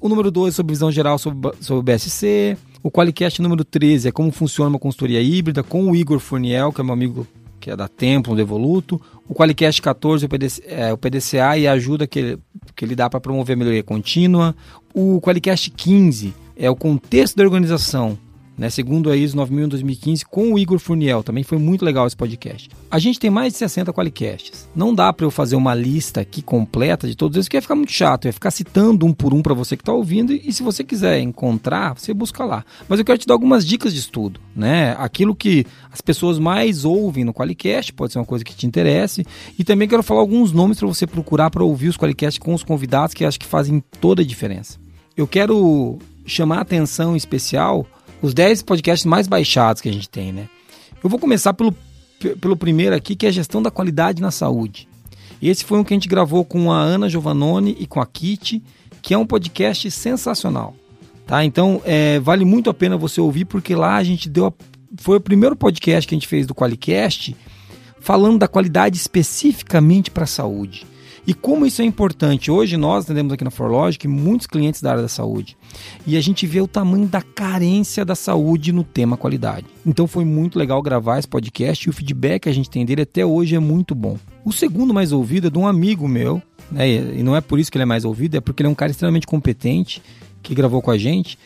O 0.00 0.08
número 0.08 0.30
12 0.30 0.48
é 0.48 0.52
sobre 0.52 0.72
visão 0.72 0.90
geral 0.90 1.18
sobre, 1.18 1.52
sobre 1.60 1.80
o 1.80 1.82
BSC. 1.82 2.56
O 2.82 2.90
Qualicast 2.90 3.42
número 3.42 3.64
13 3.64 4.08
é 4.08 4.12
como 4.12 4.30
funciona 4.30 4.70
uma 4.70 4.78
consultoria 4.78 5.20
híbrida 5.20 5.62
com 5.62 5.90
o 5.90 5.96
Igor 5.96 6.18
Furniel, 6.20 6.72
que 6.72 6.80
é 6.80 6.84
meu 6.84 6.94
amigo 6.94 7.26
que 7.60 7.70
é 7.70 7.76
da 7.76 7.88
Tempo, 7.88 8.34
do 8.34 8.40
Evoluto. 8.40 9.00
O 9.28 9.34
Qualicast 9.34 9.82
14 9.82 10.26
o, 10.26 10.28
é, 10.66 10.92
o 10.92 10.98
PDCA 10.98 11.58
e 11.58 11.66
a 11.66 11.72
ajuda 11.72 12.06
que 12.06 12.18
ele, 12.18 12.38
que 12.76 12.84
ele 12.84 12.94
dá 12.94 13.10
para 13.10 13.20
promover 13.20 13.54
a 13.54 13.58
melhoria 13.58 13.82
contínua. 13.82 14.54
O 14.94 15.20
Qualicast 15.20 15.70
15 15.70 16.32
é 16.56 16.70
o 16.70 16.76
contexto 16.76 17.36
da 17.36 17.44
organização 17.44 18.18
né, 18.58 18.68
segundo 18.68 19.08
a 19.08 19.16
ISO 19.16 19.36
9001 19.36 19.68
2015, 19.68 20.24
com 20.26 20.52
o 20.52 20.58
Igor 20.58 20.80
Furniel. 20.80 21.22
Também 21.22 21.44
foi 21.44 21.58
muito 21.58 21.84
legal 21.84 22.06
esse 22.06 22.16
podcast. 22.16 22.68
A 22.90 22.98
gente 22.98 23.20
tem 23.20 23.30
mais 23.30 23.52
de 23.52 23.58
60 23.60 23.92
qualicasts. 23.92 24.68
Não 24.74 24.92
dá 24.92 25.12
para 25.12 25.24
eu 25.24 25.30
fazer 25.30 25.54
uma 25.54 25.74
lista 25.74 26.20
aqui 26.20 26.42
completa 26.42 27.06
de 27.06 27.14
todos 27.14 27.36
eles, 27.36 27.46
que 27.46 27.56
ia 27.56 27.62
ficar 27.62 27.76
muito 27.76 27.92
chato. 27.92 28.24
Ia 28.24 28.32
ficar 28.32 28.50
citando 28.50 29.06
um 29.06 29.12
por 29.12 29.32
um 29.32 29.40
para 29.40 29.54
você 29.54 29.76
que 29.76 29.82
está 29.82 29.92
ouvindo. 29.92 30.32
E 30.32 30.52
se 30.52 30.62
você 30.62 30.82
quiser 30.82 31.20
encontrar, 31.20 31.96
você 31.96 32.12
busca 32.12 32.44
lá. 32.44 32.64
Mas 32.88 32.98
eu 32.98 33.04
quero 33.04 33.18
te 33.18 33.26
dar 33.26 33.34
algumas 33.34 33.64
dicas 33.64 33.94
de 33.94 34.00
estudo. 34.00 34.40
Né? 34.56 34.96
Aquilo 34.98 35.36
que 35.36 35.64
as 35.92 36.00
pessoas 36.00 36.38
mais 36.38 36.84
ouvem 36.84 37.24
no 37.24 37.32
Qualicast, 37.32 37.92
pode 37.92 38.12
ser 38.12 38.18
uma 38.18 38.24
coisa 38.24 38.44
que 38.44 38.56
te 38.56 38.66
interesse. 38.66 39.24
E 39.56 39.62
também 39.62 39.86
quero 39.86 40.02
falar 40.02 40.20
alguns 40.20 40.50
nomes 40.50 40.78
para 40.78 40.88
você 40.88 41.06
procurar 41.06 41.50
para 41.50 41.62
ouvir 41.62 41.88
os 41.88 41.96
Qualicasts 41.96 42.38
com 42.38 42.52
os 42.54 42.64
convidados, 42.64 43.14
que 43.14 43.24
acho 43.24 43.38
que 43.38 43.46
fazem 43.46 43.82
toda 44.00 44.22
a 44.22 44.24
diferença. 44.24 44.78
Eu 45.16 45.26
quero 45.26 45.98
chamar 46.26 46.58
a 46.58 46.62
atenção 46.62 47.16
especial 47.16 47.86
os 48.22 48.34
10 48.34 48.62
podcasts 48.62 49.06
mais 49.06 49.26
baixados 49.26 49.80
que 49.80 49.88
a 49.88 49.92
gente 49.92 50.08
tem, 50.08 50.32
né? 50.32 50.48
Eu 51.02 51.08
vou 51.08 51.18
começar 51.18 51.54
pelo, 51.54 51.74
pelo 52.40 52.56
primeiro 52.56 52.94
aqui, 52.94 53.14
que 53.14 53.26
é 53.26 53.28
a 53.28 53.32
gestão 53.32 53.62
da 53.62 53.70
qualidade 53.70 54.20
na 54.20 54.30
saúde. 54.30 54.88
Esse 55.40 55.64
foi 55.64 55.78
um 55.78 55.84
que 55.84 55.94
a 55.94 55.96
gente 55.96 56.08
gravou 56.08 56.44
com 56.44 56.72
a 56.72 56.80
Ana 56.80 57.08
Giovannone 57.08 57.76
e 57.78 57.86
com 57.86 58.00
a 58.00 58.06
Kitty, 58.06 58.62
que 59.00 59.14
é 59.14 59.18
um 59.18 59.26
podcast 59.26 59.88
sensacional. 59.90 60.74
Tá? 61.26 61.44
Então, 61.44 61.80
é, 61.84 62.18
vale 62.18 62.44
muito 62.44 62.70
a 62.70 62.74
pena 62.74 62.96
você 62.96 63.20
ouvir, 63.20 63.44
porque 63.44 63.74
lá 63.74 63.96
a 63.96 64.02
gente 64.02 64.28
deu. 64.28 64.46
A, 64.46 64.52
foi 64.96 65.18
o 65.18 65.20
primeiro 65.20 65.54
podcast 65.54 66.08
que 66.08 66.14
a 66.14 66.16
gente 66.16 66.26
fez 66.26 66.46
do 66.46 66.54
Qualicast, 66.54 67.36
falando 68.00 68.38
da 68.38 68.48
qualidade 68.48 68.96
especificamente 68.96 70.10
para 70.10 70.24
a 70.24 70.26
saúde. 70.26 70.86
E 71.28 71.34
como 71.34 71.66
isso 71.66 71.82
é 71.82 71.84
importante? 71.84 72.50
Hoje 72.50 72.78
nós 72.78 73.04
atendemos 73.04 73.34
aqui 73.34 73.44
na 73.44 73.50
Forlogic 73.50 74.08
muitos 74.08 74.46
clientes 74.46 74.80
da 74.80 74.92
área 74.92 75.02
da 75.02 75.08
saúde. 75.08 75.58
E 76.06 76.16
a 76.16 76.22
gente 76.22 76.46
vê 76.46 76.58
o 76.58 76.66
tamanho 76.66 77.06
da 77.06 77.20
carência 77.20 78.02
da 78.02 78.14
saúde 78.14 78.72
no 78.72 78.82
tema 78.82 79.14
qualidade. 79.14 79.66
Então 79.84 80.06
foi 80.06 80.24
muito 80.24 80.58
legal 80.58 80.80
gravar 80.80 81.18
esse 81.18 81.28
podcast 81.28 81.86
e 81.86 81.90
o 81.90 81.92
feedback 81.92 82.44
que 82.44 82.48
a 82.48 82.52
gente 82.54 82.70
tem 82.70 82.82
dele 82.82 83.02
até 83.02 83.26
hoje 83.26 83.54
é 83.54 83.58
muito 83.58 83.94
bom. 83.94 84.16
O 84.42 84.50
segundo 84.50 84.94
mais 84.94 85.12
ouvido 85.12 85.48
é 85.48 85.50
de 85.50 85.58
um 85.58 85.66
amigo 85.66 86.08
meu, 86.08 86.40
né? 86.72 86.88
e 86.88 87.22
não 87.22 87.36
é 87.36 87.42
por 87.42 87.58
isso 87.58 87.70
que 87.70 87.76
ele 87.76 87.82
é 87.82 87.84
mais 87.84 88.06
ouvido, 88.06 88.38
é 88.38 88.40
porque 88.40 88.62
ele 88.62 88.68
é 88.68 88.72
um 88.72 88.74
cara 88.74 88.90
extremamente 88.90 89.26
competente 89.26 90.00
que 90.42 90.54
gravou 90.54 90.80
com 90.80 90.90
a 90.90 90.96
gente. 90.96 91.38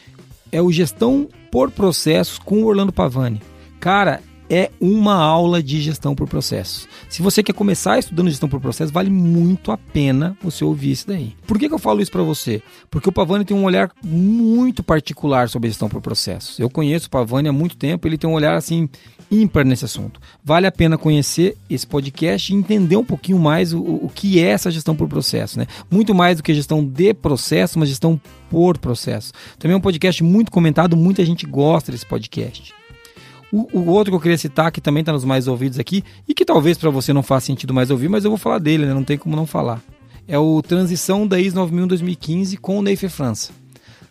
É 0.53 0.63
o 0.63 0.71
Gestão 0.71 1.29
por 1.51 1.73
Processos 1.73 2.39
com 2.39 2.63
o 2.63 2.67
Orlando 2.67 2.93
Pavani. 2.93 3.43
Cara, 3.81 4.23
é 4.53 4.71
uma 4.79 5.15
aula 5.15 5.63
de 5.63 5.81
gestão 5.81 6.15
por 6.15 6.29
processos. 6.29 6.87
Se 7.09 7.23
você 7.23 7.43
quer 7.43 7.55
começar 7.55 7.99
estudando 7.99 8.29
gestão 8.29 8.51
por 8.51 8.61
processos, 8.61 8.93
vale 8.93 9.09
muito 9.09 9.73
a 9.73 9.79
pena 9.79 10.37
você 10.43 10.63
ouvir 10.63 10.91
isso 10.91 11.09
daí. 11.09 11.35
Por 11.47 11.59
que, 11.59 11.69
que 11.69 11.75
eu 11.75 11.79
falo 11.79 12.03
isso 12.03 12.13
para 12.13 12.23
você? 12.23 12.63
Porque 12.91 13.09
o 13.09 13.13
Pavani 13.13 13.47
tem 13.47 13.57
um 13.57 13.65
olhar 13.65 13.91
muito 14.05 14.83
particular 14.83 15.49
sobre 15.49 15.71
gestão 15.71 15.89
por 15.89 16.03
processos. 16.03 16.59
Eu 16.59 16.69
conheço 16.69 17.07
o 17.07 17.11
Pavani 17.11 17.49
há 17.49 17.53
muito 17.53 17.79
tempo, 17.79 18.07
ele 18.07 18.19
tem 18.19 18.29
um 18.29 18.35
olhar 18.35 18.55
assim 18.55 18.91
ímpar 19.31 19.65
nesse 19.65 19.87
assunto. 19.87 20.21
Vale 20.45 20.67
a 20.67 20.73
pena 20.73 20.99
conhecer 20.99 21.57
esse 21.71 21.87
podcast 21.87 22.53
e 22.53 22.55
entender 22.55 22.97
um 22.97 23.05
pouquinho 23.05 23.39
mais 23.39 23.73
o, 23.73 23.81
o 23.81 24.11
que 24.15 24.39
é 24.39 24.49
essa 24.49 24.71
gestão 24.71 24.95
por 24.95 25.09
processo, 25.09 25.59
né? 25.59 25.67
Muito 25.91 26.15
mais 26.15 26.37
do 26.37 26.43
que 26.43 26.53
gestão 26.53 26.85
de 26.85 27.15
processo, 27.15 27.79
mas 27.79 27.89
gestão 27.89 28.21
por 28.51 28.77
processo. 28.77 29.33
Também 29.59 29.75
é 29.75 29.79
um 29.79 29.81
podcast 29.81 30.23
muito 30.23 30.53
comentado, 30.53 30.95
muita 30.95 31.25
gente 31.25 31.47
gosta 31.47 31.91
desse 31.91 32.05
podcast. 32.05 32.82
O, 33.53 33.69
o, 33.79 33.91
outro 33.91 34.11
que 34.11 34.17
eu 34.17 34.21
queria 34.21 34.39
citar, 34.39 34.73
que 34.73 34.81
também 34.81 35.03
está 35.03 35.13
nos 35.13 35.27
mais 35.27 35.47
ouvidos 35.47 35.79
aqui, 35.79 36.03
e 36.27 36.33
que 36.33 36.45
talvez 36.45 36.79
para 36.79 36.89
você 36.89 37.13
não 37.13 37.23
faça 37.23 37.47
sentido 37.47 37.75
mais 37.75 37.91
ouvir, 37.91 38.09
mas 38.09 38.25
eu 38.25 38.31
vou 38.31 38.39
falar 38.39 38.59
dele, 38.59 38.87
né? 38.87 38.95
Não 38.95 39.05
tem 39.05 39.19
como 39.19 39.37
não 39.37 39.47
falar. 39.47 39.83
é 40.27 40.39
o 40.39 40.63
Transição 40.63 41.27
da 41.27 41.39
IS 41.39 41.53
9001 41.53 41.87
2015 41.87 42.57
com 42.57 42.79
o 42.79 42.83
Neife 42.83 43.09
França. 43.11 43.53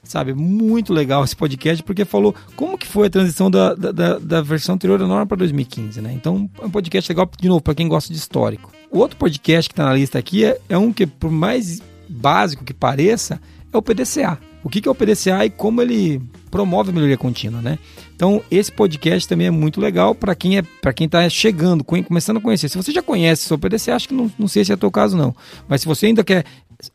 Sabe, 0.04 0.34
muito 0.34 0.94
legal 0.94 1.24
esse 1.24 1.36
podcast, 1.36 1.84
porque 1.84 2.06
falou 2.06 2.36
como 2.56 2.78
que 2.78 2.88
foi 2.88 3.08
a 3.08 3.10
transição 3.10 3.52
da, 3.52 3.76
da, 3.76 4.18
da 4.18 4.42
versão 4.42 4.76
anterior 4.76 4.98
da 4.98 5.08
norma 5.08 5.28
para 5.28 5.38
2015, 5.38 6.02
né? 6.02 6.12
Então, 6.12 6.50
é 6.60 6.66
um 6.66 6.72
podcast 6.72 7.10
legal, 7.12 7.30
de 7.40 7.48
novo, 7.48 7.62
para 7.62 7.76
quem 7.76 7.88
gosta 7.88 8.12
de 8.12 8.18
histórico. 8.18 8.72
O 8.90 8.98
outro 8.98 9.16
podcast 9.18 9.70
que 9.70 9.74
está 9.74 9.86
na 9.86 9.94
lista 9.94 10.18
aqui 10.18 10.44
é, 10.44 10.60
é 10.68 10.78
um 10.78 10.92
que, 10.92 11.06
por 11.06 11.32
mais 11.32 11.82
básico 12.10 12.66
que 12.66 12.74
pareça, 12.74 13.40
é 13.72 13.78
o 13.78 13.82
PDCA. 13.82 14.51
O 14.64 14.70
que, 14.70 14.88
é 14.88 14.92
o 14.92 14.96
PDCA 14.96 15.46
e 15.46 15.50
como 15.50 15.82
ele 15.82 16.22
promove 16.50 16.92
a 16.92 16.94
melhoria 16.94 17.18
contínua, 17.18 17.62
né? 17.62 17.80
Então, 18.16 18.42
esse 18.52 18.72
podcast 18.72 19.28
também 19.28 19.48
é 19.48 19.52
muito 19.52 19.82
legal 19.82 20.14
para 20.14 20.36
quem 20.36 20.58
é 20.58 20.62
para 20.62 20.94
quem 20.94 21.06
está 21.06 21.28
chegando, 21.30 21.84
começando 21.84 22.38
a 22.38 22.42
conhecer. 22.42 22.70
Se 22.70 22.78
você 22.78 22.92
já 22.92 23.02
conhece 23.02 23.48
sobre 23.48 23.70
PDCA, 23.70 23.96
acho 23.96 24.08
que 24.08 24.14
não, 24.14 24.32
não 24.38 24.48
sei 24.48 24.64
se 24.64 24.72
é 24.72 24.76
o 24.76 24.78
teu 24.78 24.92
caso 24.92 25.18
não. 25.18 25.36
Mas 25.68 25.82
se 25.82 25.88
você 25.88 26.06
ainda 26.06 26.24
quer 26.24 26.46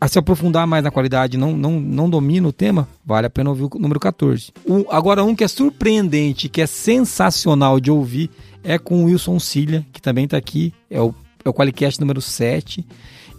se 0.08 0.18
aprofundar 0.18 0.66
mais 0.66 0.82
na 0.82 0.90
qualidade, 0.90 1.36
não, 1.36 1.56
não, 1.56 1.80
não 1.80 2.10
domina 2.10 2.48
o 2.48 2.52
tema, 2.52 2.88
vale 3.04 3.26
a 3.26 3.30
pena 3.30 3.50
ouvir 3.50 3.64
o 3.64 3.70
número 3.78 4.00
14. 4.00 4.52
O, 4.64 4.84
agora, 4.90 5.24
um 5.24 5.34
que 5.34 5.44
é 5.44 5.48
surpreendente, 5.48 6.48
que 6.48 6.60
é 6.60 6.66
sensacional 6.66 7.78
de 7.78 7.90
ouvir, 7.90 8.30
é 8.62 8.78
com 8.78 9.02
o 9.02 9.04
Wilson 9.06 9.38
Cilha, 9.38 9.86
que 9.92 10.02
também 10.02 10.24
está 10.24 10.36
aqui, 10.36 10.72
é 10.90 11.00
o, 11.00 11.14
é 11.44 11.48
o 11.48 11.54
Qualicast 11.54 12.00
número 12.00 12.20
7. 12.20 12.84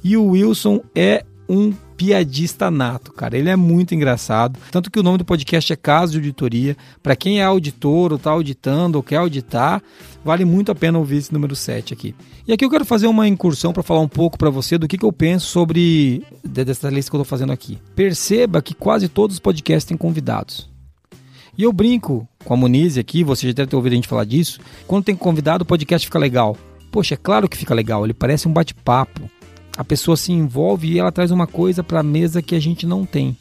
E 0.03 0.15
o 0.15 0.27
Wilson 0.27 0.81
é 0.95 1.25
um 1.49 1.73
piadista 1.97 2.69
nato, 2.69 3.11
cara. 3.11 3.35
Ele 3.35 3.49
é 3.49 3.55
muito 3.55 3.95
engraçado. 3.95 4.59
Tanto 4.71 4.91
que 4.91 4.99
o 4.99 5.03
nome 5.03 5.17
do 5.17 5.25
podcast 5.25 5.73
é 5.73 5.75
Caso 5.75 6.13
de 6.13 6.19
Auditoria. 6.19 6.77
Para 7.01 7.15
quem 7.15 7.41
é 7.41 7.43
auditor 7.43 8.13
ou 8.13 8.19
tá 8.19 8.29
auditando 8.29 8.95
ou 8.97 9.03
quer 9.03 9.17
auditar, 9.17 9.81
vale 10.23 10.45
muito 10.45 10.71
a 10.71 10.75
pena 10.75 10.99
ouvir 10.99 11.17
esse 11.17 11.33
número 11.33 11.55
7 11.55 11.93
aqui. 11.93 12.15
E 12.47 12.53
aqui 12.53 12.63
eu 12.63 12.69
quero 12.69 12.85
fazer 12.85 13.07
uma 13.07 13.27
incursão 13.27 13.73
para 13.73 13.83
falar 13.83 13.99
um 13.99 14.07
pouco 14.07 14.37
para 14.37 14.51
você 14.51 14.77
do 14.77 14.87
que, 14.87 14.97
que 14.97 15.03
eu 15.03 15.11
penso 15.11 15.47
sobre 15.47 16.23
dessa 16.43 16.89
lista 16.89 17.09
que 17.09 17.15
eu 17.17 17.21
tô 17.21 17.25
fazendo 17.25 17.51
aqui. 17.51 17.79
Perceba 17.95 18.61
que 18.61 18.75
quase 18.75 19.09
todos 19.09 19.35
os 19.35 19.39
podcasts 19.39 19.85
têm 19.85 19.97
convidados. 19.97 20.69
E 21.57 21.63
eu 21.63 21.73
brinco 21.73 22.27
com 22.45 22.53
a 22.53 22.57
Muniz 22.57 22.97
aqui, 22.97 23.23
você 23.23 23.47
já 23.47 23.53
deve 23.53 23.71
ter 23.71 23.75
ouvido 23.75 23.93
a 23.93 23.95
gente 23.95 24.07
falar 24.07 24.25
disso. 24.25 24.59
Quando 24.85 25.05
tem 25.05 25.15
convidado, 25.15 25.63
o 25.63 25.65
podcast 25.65 26.05
fica 26.05 26.19
legal. 26.19 26.55
Poxa, 26.91 27.15
é 27.15 27.17
claro 27.17 27.49
que 27.49 27.57
fica 27.57 27.73
legal, 27.73 28.05
ele 28.05 28.13
parece 28.13 28.47
um 28.47 28.53
bate-papo 28.53 29.29
a 29.77 29.83
pessoa 29.83 30.17
se 30.17 30.31
envolve 30.31 30.91
e 30.91 30.99
ela 30.99 31.11
traz 31.11 31.29
uma 31.29 31.45
coisa 31.45 31.83
para 31.83 31.99
a 31.99 32.03
mesa 32.03 32.41
que 32.41 32.55
a 32.55 32.59
gente 32.59 32.87
não 32.87 33.05
tem: 33.05 33.37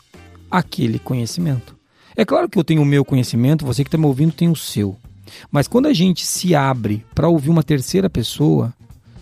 aquele 0.50 0.98
conhecimento. 0.98 1.74
É 2.14 2.24
claro 2.24 2.48
que 2.48 2.58
eu 2.58 2.64
tenho 2.64 2.82
o 2.82 2.86
meu 2.86 3.04
conhecimento, 3.04 3.64
você 3.64 3.82
que 3.82 3.88
está 3.88 3.98
me 3.98 4.06
ouvindo 4.06 4.32
tem 4.32 4.48
o 4.48 4.56
seu. 4.56 4.96
Mas 5.50 5.66
quando 5.66 5.86
a 5.86 5.92
gente 5.92 6.24
se 6.24 6.54
abre 6.54 7.04
para 7.14 7.28
ouvir 7.28 7.50
uma 7.50 7.62
terceira 7.62 8.08
pessoa, 8.08 8.72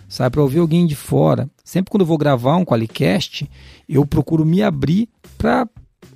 sabe, 0.07 0.33
para 0.33 0.41
ouvir 0.41 0.59
alguém 0.59 0.85
de 0.85 0.95
fora, 0.95 1.49
sempre 1.63 1.89
quando 1.89 2.01
eu 2.01 2.07
vou 2.07 2.17
gravar 2.17 2.55
um 2.57 2.65
Qualicast, 2.65 3.49
eu 3.87 4.05
procuro 4.05 4.45
me 4.45 4.61
abrir 4.61 5.09
para 5.37 5.67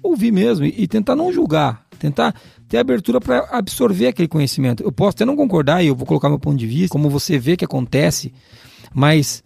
ouvir 0.01 0.31
mesmo 0.31 0.65
e, 0.65 0.87
tentar 0.87 1.15
não 1.15 1.33
julgar, 1.33 1.85
tentar 1.97 2.33
ter 2.67 2.77
abertura 2.77 3.19
para 3.19 3.39
absorver 3.51 4.07
aquele 4.07 4.27
conhecimento. 4.27 4.83
Eu 4.83 4.91
posso 4.91 5.15
até 5.15 5.25
não 5.25 5.35
concordar 5.35 5.83
e 5.83 5.87
eu 5.87 5.95
vou 5.95 6.05
colocar 6.05 6.29
meu 6.29 6.39
ponto 6.39 6.57
de 6.57 6.67
vista, 6.67 6.89
como 6.89 7.09
você 7.09 7.37
vê 7.37 7.57
que 7.57 7.65
acontece, 7.65 8.31
mas 8.93 9.43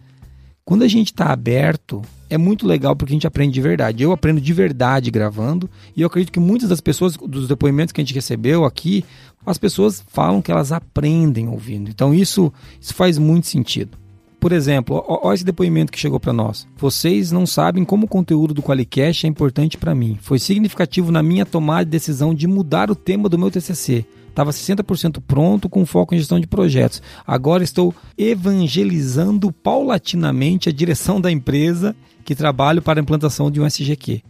quando 0.64 0.82
a 0.82 0.88
gente 0.88 1.08
está 1.08 1.26
aberto, 1.26 2.00
é 2.30 2.38
muito 2.38 2.66
legal 2.66 2.96
porque 2.96 3.12
a 3.12 3.16
gente 3.16 3.26
aprende 3.26 3.52
de 3.52 3.60
verdade. 3.60 4.02
Eu 4.02 4.12
aprendo 4.12 4.40
de 4.40 4.52
verdade 4.52 5.10
gravando 5.10 5.68
e 5.94 6.00
eu 6.00 6.06
acredito 6.06 6.32
que 6.32 6.40
muitas 6.40 6.70
das 6.70 6.80
pessoas, 6.80 7.16
dos 7.16 7.46
depoimentos 7.46 7.92
que 7.92 8.00
a 8.00 8.04
gente 8.04 8.14
recebeu 8.14 8.64
aqui, 8.64 9.04
as 9.44 9.58
pessoas 9.58 10.02
falam 10.08 10.40
que 10.40 10.50
elas 10.50 10.72
aprendem 10.72 11.48
ouvindo. 11.48 11.90
Então 11.90 12.14
isso, 12.14 12.52
isso 12.80 12.94
faz 12.94 13.18
muito 13.18 13.46
sentido. 13.46 13.98
Por 14.40 14.52
exemplo, 14.52 15.02
olha 15.06 15.34
esse 15.34 15.44
depoimento 15.44 15.92
que 15.92 15.98
chegou 15.98 16.20
para 16.20 16.32
nós. 16.32 16.66
Vocês 16.76 17.30
não 17.30 17.46
sabem 17.46 17.84
como 17.84 18.04
o 18.04 18.08
conteúdo 18.08 18.52
do 18.52 18.62
Qualicast 18.62 19.26
é 19.26 19.28
importante 19.28 19.78
para 19.78 19.94
mim. 19.94 20.18
Foi 20.20 20.38
significativo 20.38 21.10
na 21.10 21.22
minha 21.22 21.46
tomada 21.46 21.84
de 21.84 21.90
decisão 21.90 22.34
de 22.34 22.46
mudar 22.46 22.90
o 22.90 22.94
tema 22.94 23.28
do 23.28 23.38
meu 23.38 23.50
TCC 23.50 24.04
estava 24.34 24.50
60% 24.50 25.22
pronto 25.26 25.68
com 25.68 25.86
foco 25.86 26.14
em 26.14 26.18
gestão 26.18 26.40
de 26.40 26.46
projetos. 26.46 27.00
Agora 27.24 27.62
estou 27.62 27.94
evangelizando 28.18 29.52
paulatinamente 29.52 30.68
a 30.68 30.72
direção 30.72 31.20
da 31.20 31.30
empresa 31.30 31.94
que 32.24 32.34
trabalho 32.34 32.82
para 32.82 33.00
a 33.00 33.02
implantação 33.02 33.50
de 33.50 33.60
um 33.60 33.66
SGQ. 33.66 34.22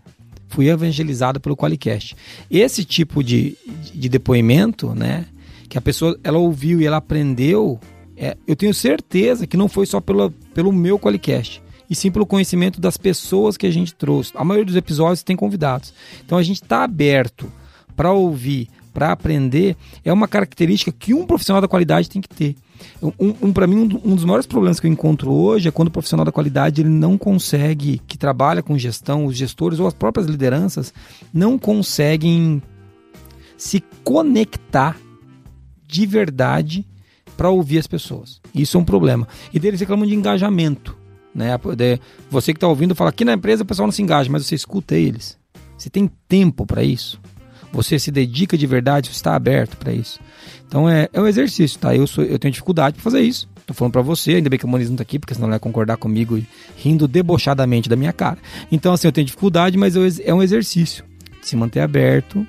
Fui 0.48 0.68
evangelizado 0.68 1.40
pelo 1.40 1.56
Qualicast. 1.56 2.14
Esse 2.50 2.84
tipo 2.84 3.24
de, 3.24 3.56
de 3.94 4.08
depoimento, 4.08 4.94
né, 4.94 5.26
que 5.68 5.78
a 5.78 5.80
pessoa 5.80 6.18
ela 6.22 6.38
ouviu 6.38 6.80
e 6.80 6.86
ela 6.86 6.98
aprendeu, 6.98 7.80
é, 8.16 8.36
eu 8.46 8.54
tenho 8.54 8.74
certeza 8.74 9.46
que 9.46 9.56
não 9.56 9.68
foi 9.68 9.86
só 9.86 10.00
pelo, 10.00 10.30
pelo 10.30 10.70
meu 10.70 10.98
Qualicast 10.98 11.62
e 11.88 11.94
sim 11.94 12.10
pelo 12.10 12.26
conhecimento 12.26 12.80
das 12.80 12.96
pessoas 12.96 13.56
que 13.56 13.66
a 13.66 13.70
gente 13.70 13.94
trouxe. 13.94 14.32
A 14.34 14.44
maioria 14.44 14.66
dos 14.66 14.76
episódios 14.76 15.22
tem 15.22 15.34
convidados. 15.34 15.94
Então 16.24 16.36
a 16.36 16.42
gente 16.42 16.62
está 16.62 16.84
aberto 16.84 17.50
para 17.96 18.12
ouvir 18.12 18.68
para 18.94 19.10
aprender 19.10 19.76
é 20.04 20.12
uma 20.12 20.28
característica 20.28 20.92
que 20.92 21.12
um 21.12 21.26
profissional 21.26 21.60
da 21.60 21.66
qualidade 21.66 22.08
tem 22.08 22.22
que 22.22 22.28
ter. 22.28 22.56
Um, 23.02 23.34
um 23.42 23.52
para 23.52 23.66
mim, 23.66 23.76
um, 23.76 24.12
um, 24.12 24.14
dos 24.14 24.24
maiores 24.24 24.46
problemas 24.46 24.78
que 24.78 24.86
eu 24.86 24.90
encontro 24.90 25.32
hoje 25.32 25.68
é 25.68 25.72
quando 25.72 25.88
o 25.88 25.90
profissional 25.90 26.24
da 26.24 26.32
qualidade 26.32 26.80
ele 26.80 26.88
não 26.88 27.18
consegue, 27.18 28.00
que 28.06 28.16
trabalha 28.16 28.62
com 28.62 28.78
gestão, 28.78 29.26
os 29.26 29.36
gestores 29.36 29.80
ou 29.80 29.86
as 29.86 29.92
próprias 29.92 30.26
lideranças, 30.26 30.94
não 31.32 31.58
conseguem 31.58 32.62
se 33.56 33.82
conectar 34.04 34.96
de 35.86 36.06
verdade 36.06 36.86
para 37.36 37.50
ouvir 37.50 37.78
as 37.78 37.86
pessoas. 37.86 38.40
Isso 38.54 38.76
é 38.76 38.80
um 38.80 38.84
problema. 38.84 39.26
E 39.52 39.58
deles 39.58 39.80
reclamam 39.80 40.06
de 40.06 40.14
engajamento. 40.14 40.96
Né? 41.34 41.48
Você 42.30 42.52
que 42.52 42.58
está 42.58 42.68
ouvindo 42.68 42.94
fala 42.94 43.10
aqui 43.10 43.24
na 43.24 43.32
empresa 43.32 43.64
o 43.64 43.66
pessoal 43.66 43.86
não 43.86 43.92
se 43.92 44.02
engaja, 44.02 44.30
mas 44.30 44.46
você 44.46 44.54
escuta 44.54 44.94
eles. 44.94 45.36
Você 45.76 45.90
tem 45.90 46.08
tempo 46.28 46.64
para 46.64 46.84
isso? 46.84 47.20
Você 47.74 47.98
se 47.98 48.10
dedica 48.10 48.56
de 48.56 48.66
verdade, 48.66 49.08
você 49.08 49.16
está 49.16 49.34
aberto 49.34 49.76
para 49.76 49.92
isso. 49.92 50.20
Então 50.66 50.88
é, 50.88 51.08
é 51.12 51.20
um 51.20 51.26
exercício, 51.26 51.78
tá? 51.78 51.94
Eu, 51.94 52.06
sou, 52.06 52.22
eu 52.24 52.38
tenho 52.38 52.52
dificuldade 52.52 52.94
para 52.94 53.02
fazer 53.02 53.20
isso. 53.20 53.48
Tô 53.66 53.74
falando 53.74 53.92
para 53.92 54.02
você, 54.02 54.34
ainda 54.34 54.48
bem 54.48 54.58
que 54.58 54.64
a 54.64 54.68
Moniz 54.68 54.88
não 54.88 54.96
tá 54.96 55.02
aqui, 55.02 55.18
porque 55.18 55.34
senão 55.34 55.46
ela 55.46 55.54
vai 55.54 55.58
concordar 55.60 55.96
comigo 55.96 56.40
rindo 56.76 57.08
debochadamente 57.08 57.88
da 57.88 57.96
minha 57.96 58.12
cara. 58.12 58.38
Então, 58.70 58.92
assim, 58.92 59.08
eu 59.08 59.12
tenho 59.12 59.24
dificuldade, 59.24 59.76
mas 59.76 59.96
eu, 59.96 60.02
é 60.22 60.34
um 60.34 60.42
exercício. 60.42 61.04
Se 61.42 61.56
manter 61.56 61.80
aberto 61.80 62.46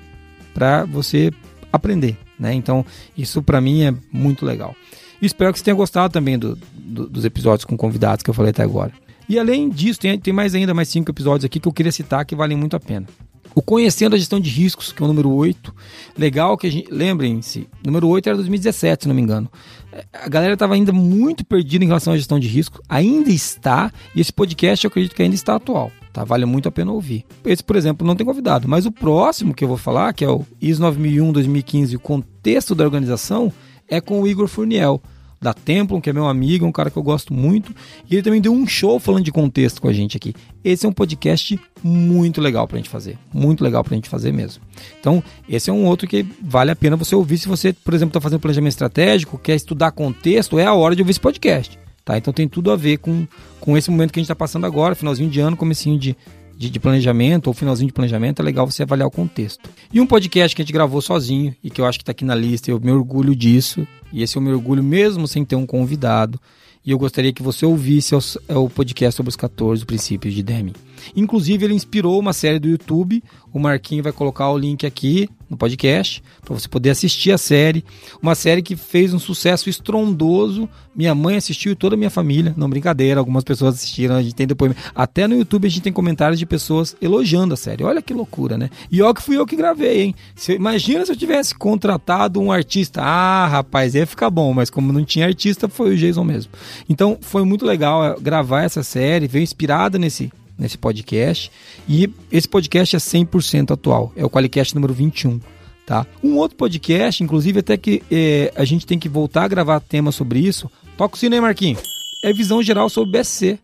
para 0.54 0.84
você 0.84 1.32
aprender, 1.72 2.16
né? 2.38 2.52
Então, 2.54 2.84
isso 3.16 3.42
para 3.42 3.60
mim 3.60 3.82
é 3.82 3.94
muito 4.12 4.44
legal. 4.44 4.76
E 5.20 5.26
espero 5.26 5.52
que 5.52 5.58
você 5.58 5.64
tenha 5.64 5.74
gostado 5.74 6.12
também 6.12 6.38
do, 6.38 6.58
do, 6.72 7.08
dos 7.08 7.24
episódios 7.24 7.64
com 7.64 7.76
convidados 7.76 8.22
que 8.22 8.30
eu 8.30 8.34
falei 8.34 8.50
até 8.50 8.62
agora. 8.62 8.92
E 9.28 9.38
além 9.38 9.68
disso, 9.68 9.98
tem, 9.98 10.18
tem 10.18 10.32
mais 10.32 10.54
ainda 10.54 10.72
mais 10.72 10.88
cinco 10.88 11.10
episódios 11.10 11.44
aqui 11.44 11.58
que 11.58 11.66
eu 11.66 11.72
queria 11.72 11.90
citar 11.90 12.24
que 12.24 12.36
valem 12.36 12.56
muito 12.56 12.76
a 12.76 12.80
pena. 12.80 13.06
O 13.54 13.62
Conhecendo 13.62 14.14
a 14.14 14.18
Gestão 14.18 14.38
de 14.38 14.50
Riscos, 14.50 14.92
que 14.92 15.02
é 15.02 15.04
o 15.04 15.08
número 15.08 15.30
8. 15.30 15.74
Legal 16.16 16.56
que 16.56 16.66
a 16.66 16.70
gente. 16.70 16.90
Lembrem-se, 16.90 17.68
número 17.84 18.08
8 18.08 18.28
era 18.28 18.36
2017, 18.36 19.04
se 19.04 19.08
não 19.08 19.14
me 19.14 19.22
engano. 19.22 19.50
É, 19.92 20.04
a 20.12 20.28
galera 20.28 20.54
estava 20.54 20.74
ainda 20.74 20.92
muito 20.92 21.44
perdida 21.44 21.84
em 21.84 21.88
relação 21.88 22.12
à 22.12 22.16
gestão 22.16 22.38
de 22.38 22.48
risco. 22.48 22.80
Ainda 22.88 23.30
está, 23.30 23.92
e 24.14 24.20
esse 24.20 24.32
podcast 24.32 24.84
eu 24.84 24.88
acredito 24.88 25.14
que 25.14 25.22
ainda 25.22 25.34
está 25.34 25.56
atual. 25.56 25.90
Tá? 26.12 26.24
Vale 26.24 26.44
muito 26.46 26.68
a 26.68 26.72
pena 26.72 26.92
ouvir. 26.92 27.24
Esse, 27.44 27.62
por 27.62 27.76
exemplo, 27.76 28.06
não 28.06 28.16
tem 28.16 28.26
convidado, 28.26 28.68
mas 28.68 28.86
o 28.86 28.92
próximo 28.92 29.54
que 29.54 29.64
eu 29.64 29.68
vou 29.68 29.76
falar, 29.76 30.12
que 30.12 30.24
é 30.24 30.28
o 30.28 30.46
IS 30.60 30.78
9001 30.78 31.32
2015, 31.32 31.96
o 31.96 32.00
contexto 32.00 32.74
da 32.74 32.84
organização, 32.84 33.52
é 33.88 34.00
com 34.00 34.20
o 34.20 34.26
Igor 34.26 34.48
Furniel 34.48 35.00
da 35.40 35.52
Templum, 35.52 36.00
que 36.00 36.10
é 36.10 36.12
meu 36.12 36.26
amigo, 36.26 36.66
um 36.66 36.72
cara 36.72 36.90
que 36.90 36.96
eu 36.96 37.02
gosto 37.02 37.32
muito. 37.32 37.74
E 38.10 38.14
ele 38.14 38.22
também 38.22 38.40
deu 38.40 38.52
um 38.52 38.66
show 38.66 38.98
falando 38.98 39.24
de 39.24 39.32
contexto 39.32 39.80
com 39.80 39.88
a 39.88 39.92
gente 39.92 40.16
aqui. 40.16 40.34
Esse 40.64 40.86
é 40.86 40.88
um 40.88 40.92
podcast 40.92 41.58
muito 41.82 42.40
legal 42.40 42.66
pra 42.66 42.76
gente 42.78 42.88
fazer. 42.88 43.18
Muito 43.32 43.62
legal 43.62 43.84
pra 43.84 43.94
gente 43.94 44.08
fazer 44.08 44.32
mesmo. 44.32 44.62
Então, 44.98 45.22
esse 45.48 45.70
é 45.70 45.72
um 45.72 45.84
outro 45.84 46.08
que 46.08 46.26
vale 46.42 46.70
a 46.70 46.76
pena 46.76 46.96
você 46.96 47.14
ouvir. 47.14 47.38
Se 47.38 47.48
você, 47.48 47.72
por 47.72 47.94
exemplo, 47.94 48.10
está 48.10 48.20
fazendo 48.20 48.40
planejamento 48.40 48.72
estratégico, 48.72 49.38
quer 49.38 49.54
estudar 49.54 49.92
contexto, 49.92 50.58
é 50.58 50.64
a 50.64 50.74
hora 50.74 50.96
de 50.96 51.02
ouvir 51.02 51.10
esse 51.10 51.20
podcast. 51.20 51.78
Tá? 52.04 52.16
Então 52.16 52.32
tem 52.32 52.48
tudo 52.48 52.70
a 52.70 52.76
ver 52.76 52.98
com, 52.98 53.26
com 53.60 53.76
esse 53.76 53.90
momento 53.90 54.12
que 54.12 54.20
a 54.20 54.22
gente 54.22 54.26
está 54.26 54.36
passando 54.36 54.64
agora, 54.64 54.94
finalzinho 54.94 55.28
de 55.28 55.40
ano, 55.40 55.56
comecinho 55.56 55.98
de, 55.98 56.16
de, 56.56 56.70
de, 56.70 56.80
planejamento 56.80 57.48
ou 57.48 57.54
finalzinho 57.54 57.88
de 57.88 57.92
planejamento, 57.92 58.40
é 58.40 58.44
legal 58.44 58.68
você 58.68 58.82
avaliar 58.82 59.08
o 59.08 59.10
contexto. 59.10 59.68
E 59.92 60.00
um 60.00 60.06
podcast 60.06 60.54
que 60.54 60.62
a 60.62 60.64
gente 60.64 60.72
gravou 60.72 61.02
sozinho 61.02 61.54
e 61.62 61.70
que 61.70 61.80
eu 61.80 61.86
acho 61.86 61.98
que 61.98 62.02
está 62.02 62.12
aqui 62.12 62.24
na 62.24 62.34
lista, 62.34 62.70
eu 62.70 62.80
me 62.80 62.90
orgulho 62.90 63.34
disso, 63.34 63.86
e 64.12 64.22
esse 64.22 64.36
é 64.36 64.40
o 64.40 64.42
meu 64.42 64.54
orgulho 64.54 64.82
mesmo 64.82 65.28
sem 65.28 65.44
ter 65.44 65.56
um 65.56 65.66
convidado. 65.66 66.40
E 66.84 66.92
eu 66.92 66.98
gostaria 66.98 67.32
que 67.32 67.42
você 67.42 67.66
ouvisse 67.66 68.14
é 68.48 68.56
o 68.56 68.70
podcast 68.70 69.16
sobre 69.16 69.30
os 69.30 69.36
14 69.36 69.84
princípios 69.84 70.32
de 70.32 70.42
Deming. 70.42 70.74
Inclusive, 71.14 71.64
ele 71.64 71.74
inspirou 71.74 72.18
uma 72.18 72.32
série 72.32 72.58
do 72.58 72.68
YouTube. 72.68 73.22
O 73.52 73.58
Marquinho 73.58 74.02
vai 74.02 74.12
colocar 74.12 74.50
o 74.50 74.58
link 74.58 74.84
aqui 74.86 75.28
no 75.48 75.56
podcast 75.56 76.22
para 76.44 76.54
você 76.54 76.68
poder 76.68 76.90
assistir 76.90 77.32
a 77.32 77.38
série. 77.38 77.84
Uma 78.20 78.34
série 78.34 78.62
que 78.62 78.76
fez 78.76 79.14
um 79.14 79.18
sucesso 79.18 79.68
estrondoso. 79.70 80.68
Minha 80.94 81.14
mãe 81.14 81.36
assistiu 81.36 81.72
e 81.72 81.74
toda 81.74 81.94
a 81.94 81.98
minha 81.98 82.10
família. 82.10 82.52
Não 82.56 82.68
brincadeira, 82.68 83.20
algumas 83.20 83.44
pessoas 83.44 83.74
assistiram. 83.74 84.16
A 84.16 84.22
gente 84.22 84.34
tem 84.34 84.46
depois. 84.46 84.72
Até 84.94 85.26
no 85.26 85.36
YouTube 85.36 85.66
a 85.66 85.70
gente 85.70 85.82
tem 85.82 85.92
comentários 85.92 86.38
de 86.38 86.46
pessoas 86.46 86.96
elogiando 87.00 87.54
a 87.54 87.56
série. 87.56 87.84
Olha 87.84 88.02
que 88.02 88.12
loucura, 88.12 88.58
né? 88.58 88.70
E 88.90 89.00
olha 89.00 89.14
que 89.14 89.22
fui 89.22 89.36
eu 89.36 89.46
que 89.46 89.56
gravei, 89.56 90.02
hein? 90.02 90.14
Se, 90.34 90.52
imagina 90.52 91.04
se 91.04 91.12
eu 91.12 91.16
tivesse 91.16 91.54
contratado 91.54 92.40
um 92.40 92.50
artista. 92.50 93.02
Ah, 93.02 93.46
rapaz, 93.46 93.94
ia 93.94 94.06
ficar 94.06 94.30
bom. 94.30 94.52
Mas 94.52 94.70
como 94.70 94.92
não 94.92 95.04
tinha 95.04 95.26
artista, 95.26 95.68
foi 95.68 95.94
o 95.94 95.96
Jason 95.96 96.24
mesmo. 96.24 96.52
Então 96.88 97.18
foi 97.20 97.44
muito 97.44 97.64
legal 97.64 98.04
eh, 98.04 98.16
gravar 98.20 98.62
essa 98.62 98.82
série. 98.82 99.26
Veio 99.26 99.42
inspirada 99.42 99.98
nesse 99.98 100.30
nesse 100.58 100.78
podcast. 100.78 101.50
E 101.88 102.10
esse 102.30 102.48
podcast 102.48 102.96
é 102.96 102.98
100% 102.98 103.72
atual, 103.72 104.12
é 104.16 104.24
o 104.24 104.30
Qualicast 104.30 104.74
número 104.74 104.94
21. 104.94 105.40
Tá? 105.86 106.04
Um 106.22 106.36
outro 106.36 106.56
podcast, 106.56 107.22
inclusive, 107.22 107.60
até 107.60 107.76
que 107.76 108.02
é, 108.10 108.52
a 108.56 108.64
gente 108.64 108.84
tem 108.84 108.98
que 108.98 109.08
voltar 109.08 109.44
a 109.44 109.48
gravar 109.48 109.78
temas 109.78 110.16
sobre 110.16 110.40
isso. 110.40 110.68
Toca 110.96 111.14
o 111.14 111.18
sino 111.18 111.36
aí, 111.36 111.40
Marquinhos. 111.40 111.80
É 112.24 112.32
visão 112.32 112.60
geral 112.60 112.88
sobre 112.88 113.12
BSC. 113.12 113.58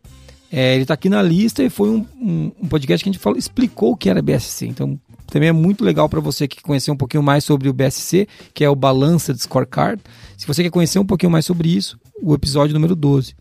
É, 0.53 0.75
ele 0.75 0.83
está 0.83 0.95
aqui 0.95 1.09
na 1.09 1.21
lista 1.21 1.65
e 1.65 1.71
foi 1.71 1.89
um, 1.89 2.07
um, 2.21 2.53
um, 2.63 2.69
podcast 2.69 3.03
que 3.03 3.09
a 3.09 3.13
gente 3.13 3.21
falou, 3.21 3.39
explicou 3.39 3.93
o 3.93 3.97
que 3.97 4.09
era 4.09 4.23
BSC. 4.23 4.67
Então, 4.67 5.01
também 5.27 5.49
é 5.49 5.53
muito 5.53 5.83
legal 5.83 6.11
para 6.11 6.21
você 6.21 6.47
que 6.47 6.63
conhecer 6.63 6.91
um 6.91 6.97
pouquinho 6.97 7.23
mais 7.23 7.43
sobre 7.43 7.71
o 7.71 7.73
BSC, 7.73 8.29
que 8.53 8.63
é 8.63 8.69
o 8.69 8.77
Balança 8.77 9.33
de 9.33 9.41
Scorecard. 9.41 10.01
Se 10.37 10.47
você 10.47 10.63
quer 10.63 10.71
conhecer 10.71 10.99
um 10.99 11.07
pouquinho 11.07 11.33
mais 11.33 11.47
sobre 11.47 11.75
isso, 11.75 11.99
o 12.23 12.35
episódio 12.35 12.75
número 12.75 12.95
12. 12.95 13.35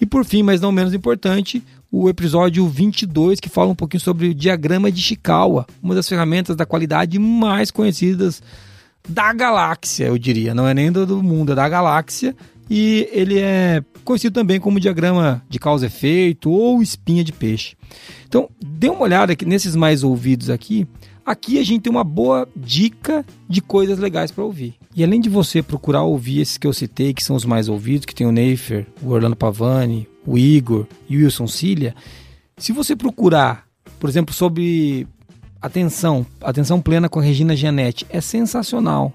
E 0.00 0.04
por 0.04 0.24
fim, 0.24 0.42
mas 0.42 0.60
não 0.60 0.72
menos 0.72 0.92
importante, 0.92 1.62
o 1.92 2.08
episódio 2.08 2.66
22, 2.66 3.38
que 3.38 3.50
fala 3.50 3.70
um 3.70 3.74
pouquinho 3.74 4.00
sobre 4.00 4.28
o 4.28 4.34
diagrama 4.34 4.90
de 4.90 5.02
Chikawa, 5.02 5.66
uma 5.82 5.94
das 5.94 6.08
ferramentas 6.08 6.56
da 6.56 6.64
qualidade 6.64 7.18
mais 7.18 7.70
conhecidas 7.70 8.42
da 9.06 9.30
galáxia, 9.34 10.06
eu 10.06 10.16
diria. 10.16 10.54
Não 10.54 10.66
é 10.66 10.72
nem 10.72 10.90
do 10.90 11.22
mundo, 11.22 11.52
é 11.52 11.54
da 11.54 11.68
galáxia. 11.68 12.34
E 12.70 13.06
ele 13.12 13.38
é 13.38 13.82
conhecido 14.04 14.32
também 14.32 14.58
como 14.58 14.80
diagrama 14.80 15.42
de 15.50 15.58
causa 15.58 15.84
e 15.84 15.88
efeito 15.88 16.50
ou 16.50 16.82
espinha 16.82 17.22
de 17.22 17.32
peixe. 17.32 17.76
Então, 18.26 18.48
dê 18.64 18.88
uma 18.88 19.02
olhada 19.02 19.34
aqui 19.34 19.44
nesses 19.44 19.76
mais 19.76 20.02
ouvidos 20.02 20.48
aqui. 20.48 20.86
Aqui 21.26 21.58
a 21.58 21.64
gente 21.64 21.82
tem 21.82 21.90
uma 21.90 22.04
boa 22.04 22.48
dica 22.56 23.24
de 23.46 23.60
coisas 23.60 23.98
legais 23.98 24.30
para 24.30 24.42
ouvir. 24.42 24.74
E 24.96 25.04
além 25.04 25.20
de 25.20 25.28
você 25.28 25.62
procurar 25.62 26.02
ouvir 26.02 26.40
esses 26.40 26.56
que 26.56 26.66
eu 26.66 26.72
citei, 26.72 27.12
que 27.12 27.22
são 27.22 27.36
os 27.36 27.44
mais 27.44 27.68
ouvidos, 27.68 28.06
que 28.06 28.14
tem 28.14 28.26
o 28.26 28.32
Neifer, 28.32 28.86
o 29.02 29.10
Orlando 29.10 29.36
Pavani, 29.36 30.08
o 30.26 30.38
Igor 30.38 30.86
e 31.08 31.16
o 31.16 31.20
Wilson 31.20 31.46
Cilia, 31.46 31.94
se 32.56 32.72
você 32.72 32.94
procurar, 32.94 33.66
por 33.98 34.08
exemplo, 34.08 34.34
sobre 34.34 35.06
atenção, 35.60 36.26
atenção 36.40 36.80
plena 36.80 37.08
com 37.08 37.20
a 37.20 37.22
Regina 37.22 37.56
Gianetti, 37.56 38.06
é 38.10 38.20
sensacional. 38.20 39.12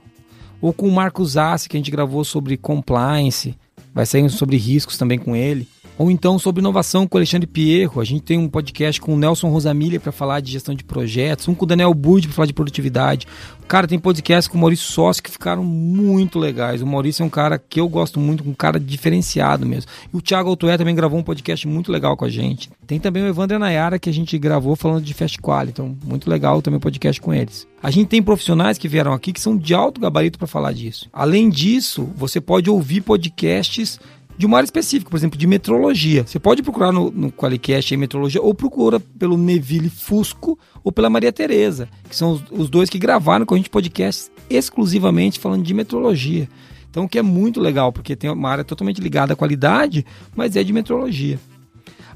Ou 0.62 0.74
com 0.74 0.88
o 0.88 0.92
Marcos 0.92 1.32
Zassi, 1.32 1.70
que 1.70 1.78
a 1.78 1.80
gente 1.80 1.92
gravou 1.92 2.24
sobre 2.24 2.58
compliance, 2.58 3.56
vai 3.94 4.06
sair 4.06 4.30
sobre 4.30 4.58
riscos 4.58 4.98
também 4.98 5.20
com 5.20 5.36
ele. 5.36 5.68
Ou 5.98 6.12
então 6.12 6.38
sobre 6.38 6.60
inovação 6.60 7.08
com 7.08 7.18
o 7.18 7.20
Alexandre 7.20 7.48
Pierro. 7.48 8.00
A 8.00 8.06
gente 8.06 8.22
tem 8.22 8.38
um 8.38 8.48
podcast 8.48 9.02
com 9.02 9.16
o 9.16 9.18
Nelson 9.18 9.50
Rosamilha 9.50 10.00
para 10.00 10.12
falar 10.12 10.40
de 10.40 10.52
gestão 10.52 10.76
de 10.76 10.84
projetos, 10.84 11.48
um 11.48 11.56
com 11.56 11.66
o 11.66 11.68
Daniel 11.68 11.94
Bud 11.94 12.28
para 12.28 12.36
falar 12.36 12.46
de 12.46 12.54
produtividade. 12.54 13.28
Cara, 13.68 13.88
tem 13.88 14.00
podcast 14.00 14.50
com 14.50 14.58
o 14.58 14.62
Maurício 14.62 14.86
Sócio 14.86 15.22
que 15.22 15.30
ficaram 15.30 15.64
muito 15.64 16.40
legais. 16.40 16.82
O 16.82 16.88
Maurício 16.88 17.24
é 17.24 17.26
um 17.26 17.30
cara 17.30 17.58
que 17.58 17.82
eu 17.82 17.90
gosto 17.90 18.20
muito, 18.20 18.48
um 18.48 18.54
cara 18.54 18.80
diferenciado 18.80 19.66
mesmo. 19.66 19.92
E 20.14 20.16
o 20.16 20.22
Thiago 20.22 20.50
Altué 20.50 20.78
também 20.78 20.96
gravou 20.96 21.20
um 21.20 21.24
podcast 21.24 21.68
muito 21.68 21.92
legal 21.92 22.16
com 22.16 22.24
a 22.24 22.30
gente. 22.30 22.70
Tem 22.86 23.00
também 23.00 23.24
o 23.24 23.28
Evandro 23.28 23.60
Nayara 23.60 24.00
que 24.00 24.10
a 24.10 24.14
gente 24.14 24.38
gravou 24.38 24.76
falando 24.76 25.04
de 25.04 25.14
Fast 25.14 25.38
Quality. 25.40 25.72
Então, 25.72 25.98
muito 26.06 26.30
legal 26.30 26.62
também 26.62 26.78
o 26.78 26.82
podcast 26.82 27.20
com 27.20 27.34
eles. 27.34 27.68
A 27.84 27.92
gente 27.92 28.08
tem 28.08 28.24
profissionais 28.24 28.78
que 28.78 28.88
vieram 28.88 29.12
aqui 29.12 29.34
que 29.34 29.42
são 29.42 29.58
de 29.58 29.74
alto 29.74 30.00
gabarito 30.00 30.38
para 30.38 30.48
falar 30.48 30.72
disso. 30.72 31.10
Além 31.12 31.50
disso, 31.50 32.10
você 32.16 32.40
pode 32.40 32.70
ouvir 32.70 33.02
podcasts 33.02 34.00
de 34.38 34.46
uma 34.46 34.58
área 34.58 34.66
específica, 34.66 35.10
por 35.10 35.18
exemplo, 35.18 35.38
de 35.38 35.48
metrologia. 35.48 36.24
Você 36.26 36.40
pode 36.40 36.62
procurar 36.62 36.92
no, 36.92 37.10
no 37.10 37.32
Qualicast 37.32 37.94
em 37.94 37.98
metrologia 37.98 38.42
ou 38.42 38.54
procura 38.54 39.00
pelo 39.00 39.38
Neville 39.38 39.90
Fusco 39.90 40.58
ou 40.84 40.92
pela 40.92 41.10
Maria 41.10 41.34
Tereza, 41.34 41.90
que 42.08 42.16
são 42.16 42.34
os, 42.34 42.44
os 42.52 42.70
dois 42.70 42.90
que 42.90 43.00
gravaram 43.00 43.46
com 43.46 43.56
a 43.56 43.58
gente 43.58 43.70
podcast 43.70 44.32
exclusivamente 44.50 45.40
falando 45.40 45.64
de 45.64 45.74
metrologia. 45.74 46.48
Então, 46.90 47.06
o 47.06 47.10
que 47.10 47.20
é 47.20 47.22
muito 47.22 47.60
legal, 47.60 47.92
porque 47.92 48.16
tem 48.16 48.30
uma 48.30 48.50
área 48.50 48.64
totalmente 48.64 49.02
ligada 49.02 49.34
à 49.34 49.36
qualidade, 49.36 50.06
mas 50.36 50.56
é 50.56 50.64
de 50.64 50.72
metrologia. 50.72 51.40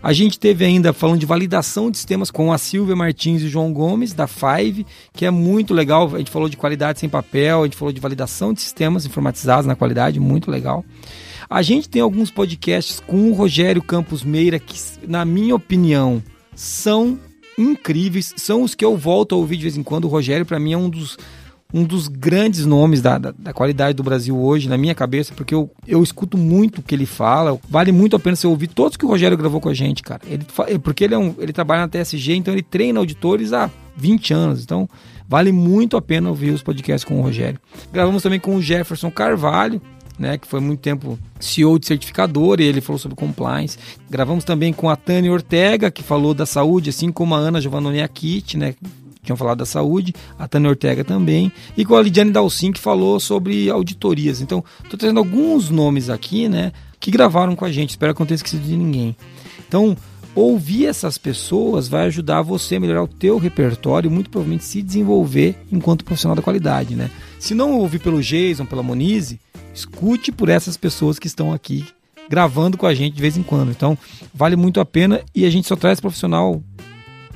A 0.03 0.13
gente 0.13 0.39
teve 0.39 0.65
ainda 0.65 0.93
falando 0.93 1.19
de 1.19 1.27
validação 1.27 1.91
de 1.91 1.97
sistemas 1.97 2.31
com 2.31 2.51
a 2.51 2.57
Silvia 2.57 2.95
Martins 2.95 3.43
e 3.43 3.45
o 3.45 3.49
João 3.49 3.71
Gomes, 3.71 4.13
da 4.13 4.25
Five, 4.25 4.85
que 5.13 5.25
é 5.25 5.29
muito 5.29 5.75
legal. 5.75 6.09
A 6.15 6.17
gente 6.17 6.31
falou 6.31 6.49
de 6.49 6.57
qualidade 6.57 6.99
sem 6.99 7.07
papel, 7.07 7.61
a 7.61 7.65
gente 7.65 7.77
falou 7.77 7.93
de 7.93 8.01
validação 8.01 8.51
de 8.51 8.61
sistemas 8.61 9.05
informatizados 9.05 9.67
na 9.67 9.75
qualidade, 9.75 10.19
muito 10.19 10.49
legal. 10.49 10.83
A 11.51 11.61
gente 11.61 11.89
tem 11.89 12.01
alguns 12.01 12.31
podcasts 12.31 13.01
com 13.01 13.29
o 13.29 13.33
Rogério 13.33 13.83
Campos 13.83 14.23
Meira 14.23 14.57
que, 14.57 14.73
na 15.05 15.25
minha 15.25 15.53
opinião, 15.53 16.23
são 16.55 17.19
incríveis. 17.57 18.33
São 18.37 18.63
os 18.63 18.73
que 18.73 18.85
eu 18.85 18.95
volto 18.95 19.35
a 19.35 19.37
ouvir 19.37 19.57
de 19.57 19.63
vez 19.63 19.75
em 19.75 19.83
quando. 19.83 20.05
O 20.05 20.07
Rogério, 20.07 20.45
para 20.45 20.57
mim, 20.57 20.71
é 20.71 20.77
um 20.77 20.89
dos, 20.89 21.17
um 21.73 21.83
dos 21.83 22.07
grandes 22.07 22.65
nomes 22.65 23.01
da, 23.01 23.17
da, 23.17 23.33
da, 23.37 23.51
qualidade 23.51 23.97
do 23.97 24.01
Brasil 24.01 24.39
hoje, 24.39 24.69
na 24.69 24.77
minha 24.77 24.95
cabeça, 24.95 25.33
porque 25.35 25.53
eu, 25.53 25.69
eu 25.85 26.01
escuto 26.01 26.37
muito 26.37 26.77
o 26.79 26.81
que 26.81 26.95
ele 26.95 27.05
fala. 27.05 27.59
Vale 27.69 27.91
muito 27.91 28.15
a 28.15 28.19
pena 28.19 28.37
você 28.37 28.47
ouvir 28.47 28.67
todos 28.67 28.95
que 28.95 29.05
o 29.05 29.09
Rogério 29.09 29.37
gravou 29.37 29.59
com 29.59 29.67
a 29.67 29.73
gente, 29.73 30.01
cara. 30.01 30.21
Ele, 30.25 30.45
porque 30.79 31.03
ele, 31.03 31.15
é 31.15 31.17
um, 31.17 31.35
ele 31.37 31.51
trabalha 31.51 31.81
na 31.81 31.89
TSG, 31.89 32.33
então 32.33 32.53
ele 32.53 32.63
treina 32.63 32.97
auditores 32.97 33.51
há 33.51 33.69
20 33.97 34.33
anos. 34.33 34.63
Então, 34.63 34.87
vale 35.27 35.51
muito 35.51 35.97
a 35.97 36.01
pena 36.01 36.29
ouvir 36.29 36.51
os 36.51 36.63
podcasts 36.63 37.03
com 37.03 37.19
o 37.19 37.21
Rogério. 37.21 37.59
Gravamos 37.91 38.23
também 38.23 38.39
com 38.39 38.55
o 38.55 38.61
Jefferson 38.61 39.11
Carvalho, 39.11 39.81
né, 40.21 40.37
que 40.37 40.47
foi 40.47 40.59
muito 40.59 40.79
tempo 40.79 41.17
CEO 41.39 41.79
de 41.79 41.87
certificador, 41.87 42.61
e 42.61 42.63
ele 42.63 42.79
falou 42.79 42.99
sobre 42.99 43.17
compliance. 43.17 43.77
Gravamos 44.09 44.43
também 44.43 44.71
com 44.71 44.89
a 44.89 44.95
Tânia 44.95 45.31
Ortega, 45.31 45.89
que 45.89 46.03
falou 46.03 46.33
da 46.33 46.45
saúde, 46.45 46.91
assim 46.91 47.11
como 47.11 47.33
a 47.33 47.39
Ana 47.39 47.59
Giovannoni 47.59 48.01
Akit, 48.01 48.55
né, 48.57 48.75
tinham 49.23 49.35
falado 49.35 49.57
da 49.57 49.65
saúde, 49.65 50.13
a 50.37 50.47
Tânia 50.47 50.69
Ortega 50.69 51.03
também, 51.03 51.51
e 51.75 51.83
com 51.83 51.95
a 51.95 52.01
Lidiane 52.01 52.31
Dalcin, 52.31 52.71
que 52.71 52.79
falou 52.79 53.19
sobre 53.19 53.69
auditorias. 53.69 54.41
Então, 54.41 54.63
estou 54.83 54.97
trazendo 54.97 55.19
alguns 55.19 55.69
nomes 55.69 56.09
aqui, 56.09 56.47
né, 56.47 56.71
que 56.99 57.09
gravaram 57.09 57.55
com 57.55 57.65
a 57.65 57.71
gente, 57.71 57.89
espero 57.89 58.13
que 58.13 58.19
não 58.19 58.27
tenha 58.27 58.35
esquecido 58.35 58.63
de 58.63 58.77
ninguém. 58.77 59.15
Então, 59.67 59.97
ouvir 60.35 60.85
essas 60.85 61.17
pessoas 61.17 61.87
vai 61.87 62.05
ajudar 62.05 62.41
você 62.41 62.75
a 62.75 62.79
melhorar 62.79 63.03
o 63.03 63.07
teu 63.07 63.37
repertório 63.37 64.09
e 64.09 64.13
muito 64.13 64.29
provavelmente 64.29 64.63
se 64.63 64.81
desenvolver 64.81 65.55
enquanto 65.71 66.05
profissional 66.05 66.35
da 66.35 66.41
qualidade, 66.41 66.95
né? 66.95 67.09
Se 67.39 67.53
não 67.53 67.73
ouvir 67.79 67.99
pelo 67.99 68.21
Jason, 68.21 68.65
pela 68.65 68.83
Monize, 68.83 69.39
escute 69.73 70.31
por 70.31 70.49
essas 70.49 70.77
pessoas 70.77 71.19
que 71.19 71.27
estão 71.27 71.53
aqui 71.53 71.85
gravando 72.29 72.77
com 72.77 72.85
a 72.85 72.93
gente 72.93 73.15
de 73.15 73.21
vez 73.21 73.37
em 73.37 73.43
quando. 73.43 73.71
Então, 73.71 73.97
vale 74.33 74.55
muito 74.55 74.79
a 74.79 74.85
pena 74.85 75.21
e 75.35 75.45
a 75.45 75.49
gente 75.49 75.67
só 75.67 75.75
traz 75.75 75.99
profissional 75.99 76.61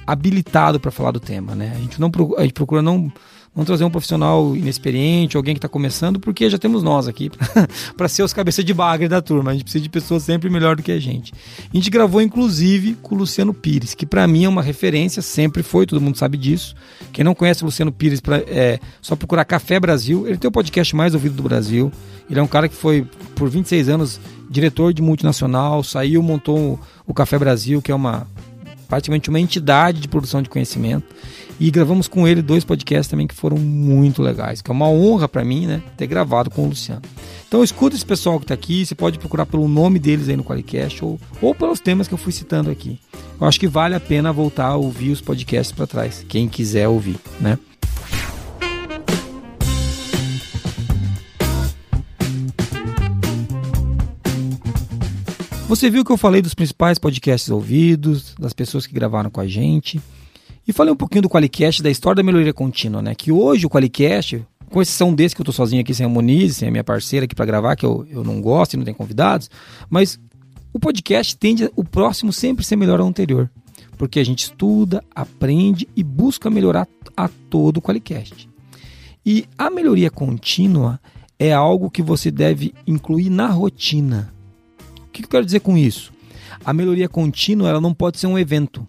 habilitado 0.06 0.80
para 0.80 0.92
falar 0.92 1.12
do 1.12 1.20
tema, 1.20 1.56
né? 1.56 1.74
A 1.76 1.80
gente 1.80 2.00
não 2.00 2.12
a 2.38 2.42
gente 2.44 2.54
procura 2.54 2.82
não 2.82 3.12
Vamos 3.56 3.68
trazer 3.68 3.86
um 3.86 3.90
profissional 3.90 4.54
inexperiente, 4.54 5.38
alguém 5.38 5.54
que 5.54 5.60
está 5.60 5.70
começando, 5.70 6.20
porque 6.20 6.50
já 6.50 6.58
temos 6.58 6.84
nós 6.84 7.08
aqui 7.08 7.32
para 7.96 8.10
ser 8.10 8.22
os 8.22 8.34
cabeças 8.34 8.66
de 8.66 8.74
bagre 8.74 9.08
da 9.08 9.22
turma. 9.22 9.52
A 9.52 9.54
gente 9.54 9.64
precisa 9.64 9.82
de 9.82 9.90
pessoas 9.90 10.24
sempre 10.24 10.50
melhor 10.50 10.76
do 10.76 10.84
que 10.84 10.92
a 10.92 11.00
gente. 11.00 11.34
A 11.74 11.76
gente 11.76 11.90
gravou 11.90 12.22
inclusive 12.22 12.96
com 13.02 13.16
o 13.16 13.18
Luciano 13.18 13.54
Pires, 13.54 13.94
que 13.94 14.06
para 14.06 14.28
mim 14.28 14.44
é 14.44 14.50
uma 14.50 14.62
referência, 14.62 15.22
sempre 15.22 15.64
foi, 15.64 15.86
todo 15.86 16.02
mundo 16.02 16.18
sabe 16.18 16.38
disso. 16.38 16.76
Quem 17.14 17.24
não 17.24 17.34
conhece 17.34 17.64
o 17.64 17.68
Luciano 17.68 17.94
Pires, 17.94 18.20
pra, 18.20 18.40
é 18.40 18.78
só 19.02 19.16
procurar 19.16 19.46
Café 19.46 19.80
Brasil. 19.80 20.28
Ele 20.28 20.38
tem 20.38 20.50
o 20.50 20.52
podcast 20.52 20.94
mais 20.94 21.14
ouvido 21.14 21.36
do 21.36 21.44
Brasil. 21.44 21.90
Ele 22.30 22.38
é 22.38 22.44
um 22.44 22.48
cara 22.48 22.68
que 22.68 22.76
foi 22.76 23.08
por 23.36 23.50
26 23.50 23.88
anos 23.88 24.20
diretor 24.50 24.94
de 24.94 25.02
multinacional, 25.02 25.82
saiu, 25.82 26.22
montou 26.22 26.78
o 27.08 27.14
Café 27.14 27.40
Brasil, 27.40 27.82
que 27.82 27.90
é 27.90 27.96
uma 27.96 28.28
praticamente 28.88 29.30
uma 29.30 29.40
entidade 29.40 30.00
de 30.00 30.08
produção 30.08 30.42
de 30.42 30.50
conhecimento. 30.50 31.06
E 31.60 31.72
gravamos 31.72 32.08
com 32.08 32.28
ele 32.28 32.42
dois 32.42 32.66
podcasts 32.66 33.08
também 33.08 33.28
que 33.28 33.34
foram 33.34 33.58
muito 33.58 34.22
legais, 34.22 34.62
que 34.62 34.70
é 34.70 34.74
uma 34.74 34.90
honra 34.90 35.28
para 35.28 35.46
mim, 35.46 35.66
né, 35.66 35.82
ter 35.96 36.06
gravado 36.06 36.50
com 36.50 36.64
o 36.64 36.68
Luciano. 36.68 37.02
Então 37.48 37.64
escuta 37.64 37.96
esse 37.96 38.06
pessoal 38.06 38.38
que 38.40 38.44
está 38.44 38.54
aqui, 38.54 38.86
você 38.86 38.94
pode 38.94 39.18
procurar 39.18 39.46
pelo 39.46 39.68
nome 39.68 39.98
deles 39.98 40.28
aí 40.28 40.36
no 40.36 40.44
Qualicast 40.44 41.06
ou, 41.06 41.20
ou 41.42 41.56
pelos 41.56 41.80
temas 41.80 42.08
que 42.08 42.14
eu 42.14 42.18
fui 42.18 42.34
citando 42.34 42.70
aqui. 42.70 43.00
Eu 43.40 43.48
acho 43.48 43.60
que 43.60 43.68
vale 43.68 43.96
a 43.96 44.00
pena 44.00 44.34
voltar 44.34 44.68
a 44.68 44.76
ouvir 44.76 45.12
os 45.12 45.22
podcasts 45.22 45.74
para 45.74 45.88
trás, 45.88 46.26
quem 46.28 46.50
quiser 46.50 46.90
ouvir, 46.90 47.18
né? 47.40 47.58
Você 55.68 55.90
viu 55.90 56.06
que 56.06 56.12
eu 56.12 56.18
falei 56.18 56.44
dos 56.44 56.54
principais 56.54 57.00
podcasts 57.00 57.50
ouvidos, 57.50 58.36
das 58.40 58.54
pessoas 58.54 58.86
que 58.86 58.94
gravaram 58.94 59.32
com 59.32 59.42
a 59.42 59.48
gente. 59.48 60.00
E 60.68 60.74
falei 60.74 60.92
um 60.92 60.96
pouquinho 60.96 61.22
do 61.22 61.30
Qualicast, 61.30 61.84
da 61.84 61.92
história 61.92 62.16
da 62.16 62.24
melhoria 62.24 62.54
contínua, 62.54 63.02
né? 63.02 63.14
Que 63.14 63.32
hoje 63.32 63.66
o 63.66 63.70
Qualicast, 63.70 64.44
com 64.72 64.82
exceção 64.82 65.14
desse 65.14 65.36
que 65.36 65.42
eu 65.42 65.46
tô 65.46 65.52
sozinho 65.52 65.82
aqui 65.82 65.94
sem 65.94 66.06
a 66.06 66.10
Moniz, 66.10 66.58
sem 66.58 66.68
a 66.68 66.72
minha 66.72 66.84
parceira 66.84 67.26
aqui 67.26 67.36
para 67.36 67.46
gravar, 67.46 67.76
que 67.76 67.86
eu, 67.86 68.06
eu 68.10 68.24
não 68.24 68.42
gosto 68.42 68.74
e 68.74 68.78
não 68.78 68.84
tenho 68.84 68.98
convidados, 68.98 69.50
mas 69.90 70.20
o 70.74 70.80
podcast 70.80 71.38
tende 71.38 71.70
o 71.76 71.84
próximo 71.84 72.34
sempre 72.34 72.66
ser 72.66 72.76
melhor 72.76 73.00
ao 73.00 73.08
anterior. 73.08 73.50
Porque 73.98 74.20
a 74.20 74.26
gente 74.26 74.40
estuda, 74.40 75.04
aprende 75.14 75.88
e 75.96 76.04
busca 76.04 76.50
melhorar 76.50 76.88
a 77.16 77.30
todo 77.50 77.78
o 77.78 77.82
Qualicast. 77.82 78.50
E 79.26 79.46
a 79.58 79.70
melhoria 79.70 80.10
contínua 80.10 81.00
é 81.40 81.54
algo 81.54 81.90
que 81.90 82.02
você 82.02 82.30
deve 82.32 82.74
incluir 82.86 83.30
na 83.30 83.48
rotina. 83.48 84.34
O 85.08 85.12
que 85.12 85.24
eu 85.24 85.30
quero 85.30 85.46
dizer 85.46 85.62
com 85.62 85.78
isso? 85.78 86.12
A 86.64 86.74
melhoria 86.74 87.08
contínua 87.08 87.70
ela 87.70 87.80
não 87.80 87.94
pode 87.94 88.20
ser 88.20 88.28
um 88.28 88.38
evento. 88.38 88.86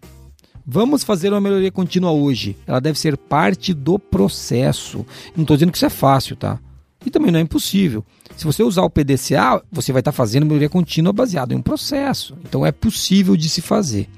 Vamos 0.68 1.04
fazer 1.04 1.32
uma 1.32 1.40
melhoria 1.40 1.70
contínua 1.70 2.10
hoje. 2.10 2.56
Ela 2.66 2.80
deve 2.80 2.98
ser 2.98 3.16
parte 3.16 3.72
do 3.72 4.00
processo. 4.00 5.06
Não 5.36 5.42
estou 5.42 5.56
dizendo 5.56 5.70
que 5.70 5.78
isso 5.78 5.86
é 5.86 5.90
fácil, 5.90 6.34
tá? 6.34 6.58
E 7.04 7.10
também 7.10 7.30
não 7.30 7.38
é 7.38 7.42
impossível. 7.42 8.04
Se 8.36 8.44
você 8.44 8.64
usar 8.64 8.82
o 8.82 8.90
PDCA, 8.90 9.62
você 9.70 9.92
vai 9.92 10.00
estar 10.00 10.10
fazendo 10.10 10.44
melhoria 10.44 10.68
contínua 10.68 11.12
baseado 11.12 11.52
em 11.52 11.54
um 11.54 11.62
processo. 11.62 12.36
Então 12.44 12.66
é 12.66 12.72
possível 12.72 13.36
de 13.36 13.48
se 13.48 13.60
fazer. 13.60 14.08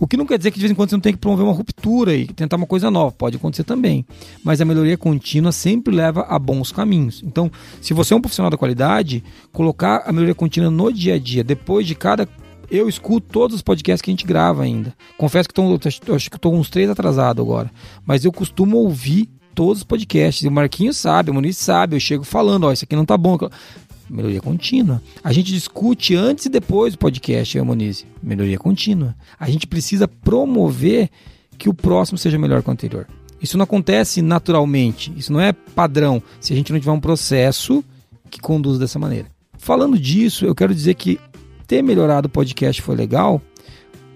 O 0.00 0.08
que 0.08 0.16
não 0.16 0.26
quer 0.26 0.38
dizer 0.38 0.50
que 0.50 0.56
de 0.56 0.62
vez 0.62 0.72
em 0.72 0.74
quando 0.74 0.90
você 0.90 0.96
não 0.96 1.00
tem 1.00 1.12
que 1.12 1.20
promover 1.20 1.46
uma 1.46 1.54
ruptura 1.54 2.16
e 2.16 2.26
tentar 2.26 2.56
uma 2.56 2.66
coisa 2.66 2.90
nova. 2.90 3.12
Pode 3.12 3.36
acontecer 3.36 3.62
também. 3.62 4.04
Mas 4.42 4.60
a 4.60 4.64
melhoria 4.64 4.98
contínua 4.98 5.52
sempre 5.52 5.94
leva 5.94 6.22
a 6.22 6.36
bons 6.36 6.72
caminhos. 6.72 7.22
Então, 7.24 7.48
se 7.80 7.94
você 7.94 8.12
é 8.12 8.16
um 8.16 8.20
profissional 8.20 8.50
da 8.50 8.58
qualidade, 8.58 9.22
colocar 9.52 10.02
a 10.04 10.12
melhoria 10.12 10.34
contínua 10.34 10.68
no 10.68 10.92
dia 10.92 11.14
a 11.14 11.18
dia, 11.18 11.44
depois 11.44 11.86
de 11.86 11.94
cada 11.94 12.28
eu 12.70 12.88
escuto 12.88 13.28
todos 13.30 13.56
os 13.56 13.62
podcasts 13.62 14.02
que 14.02 14.10
a 14.10 14.12
gente 14.12 14.26
grava 14.26 14.62
ainda. 14.62 14.94
Confesso 15.16 15.48
que 15.48 15.54
tô, 15.54 15.78
acho 16.14 16.30
que 16.30 16.36
estou 16.36 16.54
uns 16.54 16.70
três 16.70 16.88
atrasado 16.90 17.40
agora. 17.42 17.70
Mas 18.04 18.24
eu 18.24 18.32
costumo 18.32 18.78
ouvir 18.78 19.28
todos 19.54 19.78
os 19.78 19.84
podcasts. 19.84 20.44
E 20.44 20.48
o 20.48 20.52
Marquinhos 20.52 20.96
sabe, 20.96 21.30
o 21.30 21.34
Muniz 21.34 21.56
sabe. 21.56 21.96
Eu 21.96 22.00
chego 22.00 22.24
falando, 22.24 22.64
ó, 22.64 22.72
isso 22.72 22.84
aqui 22.84 22.96
não 22.96 23.04
tá 23.04 23.16
bom 23.16 23.38
melhoria 24.08 24.40
contínua. 24.40 25.02
A 25.22 25.32
gente 25.32 25.52
discute 25.52 26.14
antes 26.14 26.46
e 26.46 26.48
depois 26.48 26.94
do 26.94 26.98
podcast, 26.98 27.56
eu 27.56 27.64
Monize. 27.64 28.06
Melhoria 28.22 28.58
contínua. 28.58 29.14
A 29.38 29.50
gente 29.50 29.66
precisa 29.66 30.06
promover 30.06 31.10
que 31.58 31.68
o 31.68 31.74
próximo 31.74 32.18
seja 32.18 32.38
melhor 32.38 32.62
que 32.62 32.68
o 32.68 32.72
anterior. 32.72 33.06
Isso 33.40 33.56
não 33.56 33.64
acontece 33.64 34.22
naturalmente, 34.22 35.12
isso 35.16 35.32
não 35.32 35.40
é 35.40 35.52
padrão 35.52 36.22
se 36.40 36.52
a 36.52 36.56
gente 36.56 36.72
não 36.72 36.80
tiver 36.80 36.92
um 36.92 37.00
processo 37.00 37.84
que 38.30 38.40
conduz 38.40 38.78
dessa 38.78 38.98
maneira. 38.98 39.28
Falando 39.58 39.98
disso, 39.98 40.46
eu 40.46 40.54
quero 40.54 40.74
dizer 40.74 40.94
que 40.94 41.20
ter 41.66 41.82
melhorado 41.82 42.26
o 42.26 42.30
podcast 42.30 42.80
foi 42.80 42.94
legal, 42.94 43.40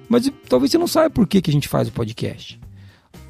mas 0.08 0.30
talvez 0.48 0.70
você 0.70 0.78
não 0.78 0.86
saiba 0.86 1.10
por 1.10 1.26
que, 1.26 1.42
que 1.42 1.50
a 1.50 1.52
gente 1.52 1.68
faz 1.68 1.88
o 1.88 1.92
podcast. 1.92 2.60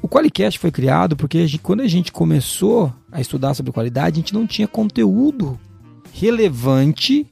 O 0.01 0.07
Qualicast 0.07 0.59
foi 0.59 0.71
criado 0.71 1.15
porque 1.15 1.37
a 1.37 1.47
gente, 1.47 1.59
quando 1.59 1.81
a 1.81 1.87
gente 1.87 2.11
começou 2.11 2.93
a 3.11 3.21
estudar 3.21 3.53
sobre 3.53 3.71
qualidade, 3.71 4.15
a 4.15 4.21
gente 4.21 4.33
não 4.33 4.47
tinha 4.47 4.67
conteúdo 4.67 5.59
relevante, 6.13 7.25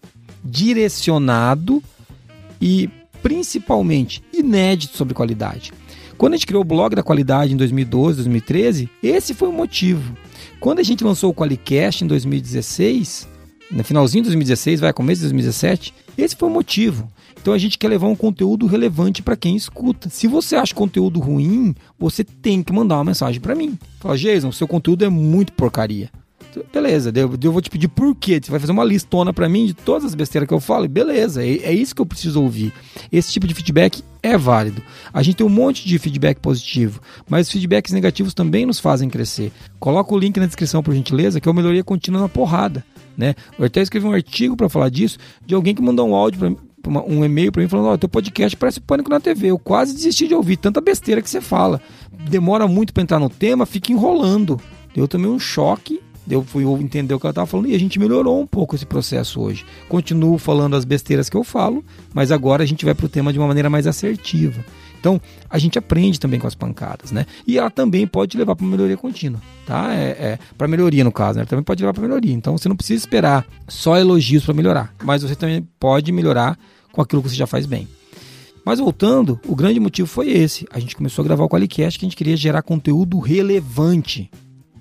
direcionado 0.44 1.84
e 2.62 2.90
principalmente 3.22 4.24
inédito 4.34 4.96
sobre 4.96 5.14
qualidade. 5.14 5.74
Quando 6.18 6.34
a 6.34 6.36
gente 6.38 6.48
criou 6.48 6.62
o 6.62 6.66
blog 6.66 6.96
da 6.96 7.04
qualidade 7.04 7.54
em 7.54 7.58
2012, 7.58 8.18
2013, 8.18 8.90
esse 9.02 9.34
foi 9.34 9.48
o 9.48 9.54
motivo. 9.54 10.16
Quando 10.60 10.80
a 10.80 10.84
gente 10.84 11.04
lançou 11.04 11.32
o 11.32 11.34
Qualicast 11.34 12.04
em 12.04 12.08
2016, 12.08 13.28
no 13.72 13.84
finalzinho 13.84 14.24
de 14.24 14.30
2016, 14.30 14.80
vai 14.80 14.94
começo 14.94 15.22
de 15.22 15.28
2017, 15.28 15.94
esse 16.18 16.36
foi 16.36 16.50
o 16.50 16.52
motivo. 16.52 17.12
Então 17.42 17.54
a 17.54 17.58
gente 17.58 17.78
quer 17.78 17.88
levar 17.88 18.08
um 18.08 18.16
conteúdo 18.16 18.66
relevante 18.66 19.22
para 19.22 19.38
quem 19.38 19.56
escuta. 19.56 20.10
Se 20.10 20.28
você 20.28 20.56
acha 20.56 20.76
conteúdo 20.76 21.20
ruim, 21.20 21.74
você 21.98 22.24
tem 22.24 22.62
que 22.62 22.74
mandar 22.74 22.96
uma 22.96 23.06
mensagem 23.06 23.40
para 23.40 23.56
mim. 23.56 23.78
Fala, 24.00 24.18
Jason, 24.18 24.52
seu 24.52 24.68
conteúdo 24.68 25.06
é 25.06 25.10
muito 25.10 25.54
porcaria 25.54 26.10
beleza, 26.72 27.12
eu, 27.16 27.38
eu 27.42 27.52
vou 27.52 27.62
te 27.62 27.70
pedir 27.70 27.88
por 27.88 28.16
quê? 28.16 28.40
Você 28.42 28.52
vai 28.52 28.60
fazer 28.60 28.72
uma 28.72 28.84
listona 28.84 29.34
para 29.34 29.48
mim 29.48 29.66
de 29.66 29.74
todas 29.74 30.06
as 30.06 30.16
besteiras 30.16 30.48
que 30.48 30.54
eu 30.54 30.60
falo, 30.60 30.88
beleza, 30.88 31.44
é, 31.44 31.50
é 31.50 31.74
isso 31.74 31.94
que 31.94 32.02
eu 32.02 32.06
preciso 32.06 32.42
ouvir. 32.42 32.74
Esse 33.12 33.32
tipo 33.32 33.48
de 33.48 33.54
feedback 33.54 34.04
é 34.22 34.38
válido. 34.38 34.82
A 35.14 35.22
gente 35.22 35.38
tem 35.38 35.46
um 35.46 35.50
monte 35.50 35.88
de 35.88 35.98
feedback 36.00 36.40
positivo, 36.40 37.02
mas 37.30 37.52
feedbacks 37.52 37.94
negativos 37.94 38.34
também 38.34 38.66
nos 38.66 38.80
fazem 38.80 39.10
crescer. 39.10 39.52
Coloca 39.80 40.14
o 40.14 40.20
link 40.20 40.38
na 40.40 40.46
descrição, 40.46 40.84
por 40.84 40.94
gentileza, 40.94 41.40
que 41.40 41.48
é 41.48 41.52
o 41.52 41.56
Melhoria 41.56 41.84
Contínua 41.84 42.22
na 42.22 42.30
Porrada. 42.30 42.84
Né? 43.18 43.36
Eu 43.58 43.66
até 43.66 43.82
escrevi 43.82 44.06
um 44.08 44.14
artigo 44.14 44.56
para 44.56 44.70
falar 44.70 44.90
disso, 44.90 45.18
de 45.46 45.54
alguém 45.54 45.76
que 45.76 45.82
mandou 45.82 46.08
um 46.08 46.16
áudio 46.16 46.58
um 47.08 47.26
e-mail 47.26 47.52
para 47.52 47.62
mim 47.62 47.68
falando: 47.68 47.88
Ó, 47.88 47.94
oh, 47.94 47.98
teu 47.98 48.08
podcast 48.08 48.56
parece 48.56 48.80
pânico 48.80 49.10
na 49.10 49.20
TV. 49.20 49.48
Eu 49.48 49.60
quase 49.60 49.94
desisti 49.94 50.28
de 50.28 50.34
ouvir 50.34 50.58
tanta 50.58 50.80
besteira 50.80 51.22
que 51.22 51.30
você 51.30 51.42
fala. 51.42 51.82
Demora 52.30 52.68
muito 52.68 52.94
para 52.94 53.04
entrar 53.04 53.20
no 53.20 53.30
tema, 53.30 53.66
fica 53.66 53.92
enrolando. 53.92 54.60
Eu 54.96 55.08
tomei 55.08 55.30
um 55.30 55.40
choque 55.40 56.02
eu 56.30 56.44
fui 56.44 56.64
entender 56.82 57.14
o 57.14 57.20
que 57.20 57.26
ela 57.26 57.32
estava 57.32 57.48
falando 57.48 57.70
e 57.70 57.76
a 57.76 57.80
gente 57.80 58.00
melhorou 58.00 58.40
um 58.40 58.48
pouco 58.48 58.76
esse 58.76 58.86
processo 58.86 59.42
hoje. 59.42 59.66
Continuo 59.88 60.38
falando 60.38 60.76
as 60.76 60.86
besteiras 60.86 61.30
que 61.30 61.36
eu 61.36 61.44
falo, 61.44 61.84
mas 62.14 62.32
agora 62.32 62.64
a 62.64 62.66
gente 62.66 62.86
vai 62.86 62.94
para 62.94 63.06
o 63.06 63.10
tema 63.10 63.34
de 63.34 63.40
uma 63.40 63.48
maneira 63.48 63.70
mais 63.70 63.88
assertiva. 63.88 64.64
Então, 65.00 65.20
a 65.50 65.58
gente 65.58 65.80
aprende 65.80 66.20
também 66.20 66.40
com 66.40 66.48
as 66.48 66.56
pancadas, 66.56 67.12
né? 67.12 67.26
E 67.48 67.58
ela 67.58 67.70
também 67.70 68.06
pode 68.06 68.38
levar 68.38 68.56
para 68.56 68.66
melhoria 68.66 68.98
contínua, 68.98 69.42
tá? 69.66 69.94
É, 69.94 70.10
é 70.10 70.40
para 70.58 70.68
melhoria 70.68 71.04
no 71.04 71.12
caso, 71.12 71.38
né? 71.38 71.42
Ela 71.42 71.48
também 71.50 71.64
pode 71.64 71.82
levar 71.82 71.94
para 71.94 72.04
melhoria. 72.04 72.34
Então, 72.34 72.58
você 72.58 72.68
não 72.68 72.76
precisa 72.76 73.00
esperar 73.00 73.46
só 73.68 73.98
elogios 73.98 74.44
para 74.44 74.54
melhorar, 74.54 74.94
mas 75.04 75.24
você 75.24 75.36
também 75.36 75.66
pode 75.80 76.12
melhorar 76.12 76.60
com 76.92 77.02
aquilo 77.02 77.24
que 77.24 77.30
você 77.30 77.36
já 77.36 77.48
faz 77.48 77.66
bem. 77.66 77.88
Mas 78.66 78.80
voltando, 78.80 79.40
o 79.48 79.56
grande 79.56 79.80
motivo 79.80 80.08
foi 80.08 80.30
esse. 80.30 80.68
A 80.70 80.80
gente 80.80 80.96
começou 80.96 81.24
a 81.24 81.26
gravar 81.26 81.46
o 81.46 81.50
Qualicast 81.50 81.98
que 81.98 82.06
a 82.06 82.08
gente 82.08 82.18
queria 82.18 82.36
gerar 82.36 82.62
conteúdo 82.62 83.18
relevante 83.20 84.30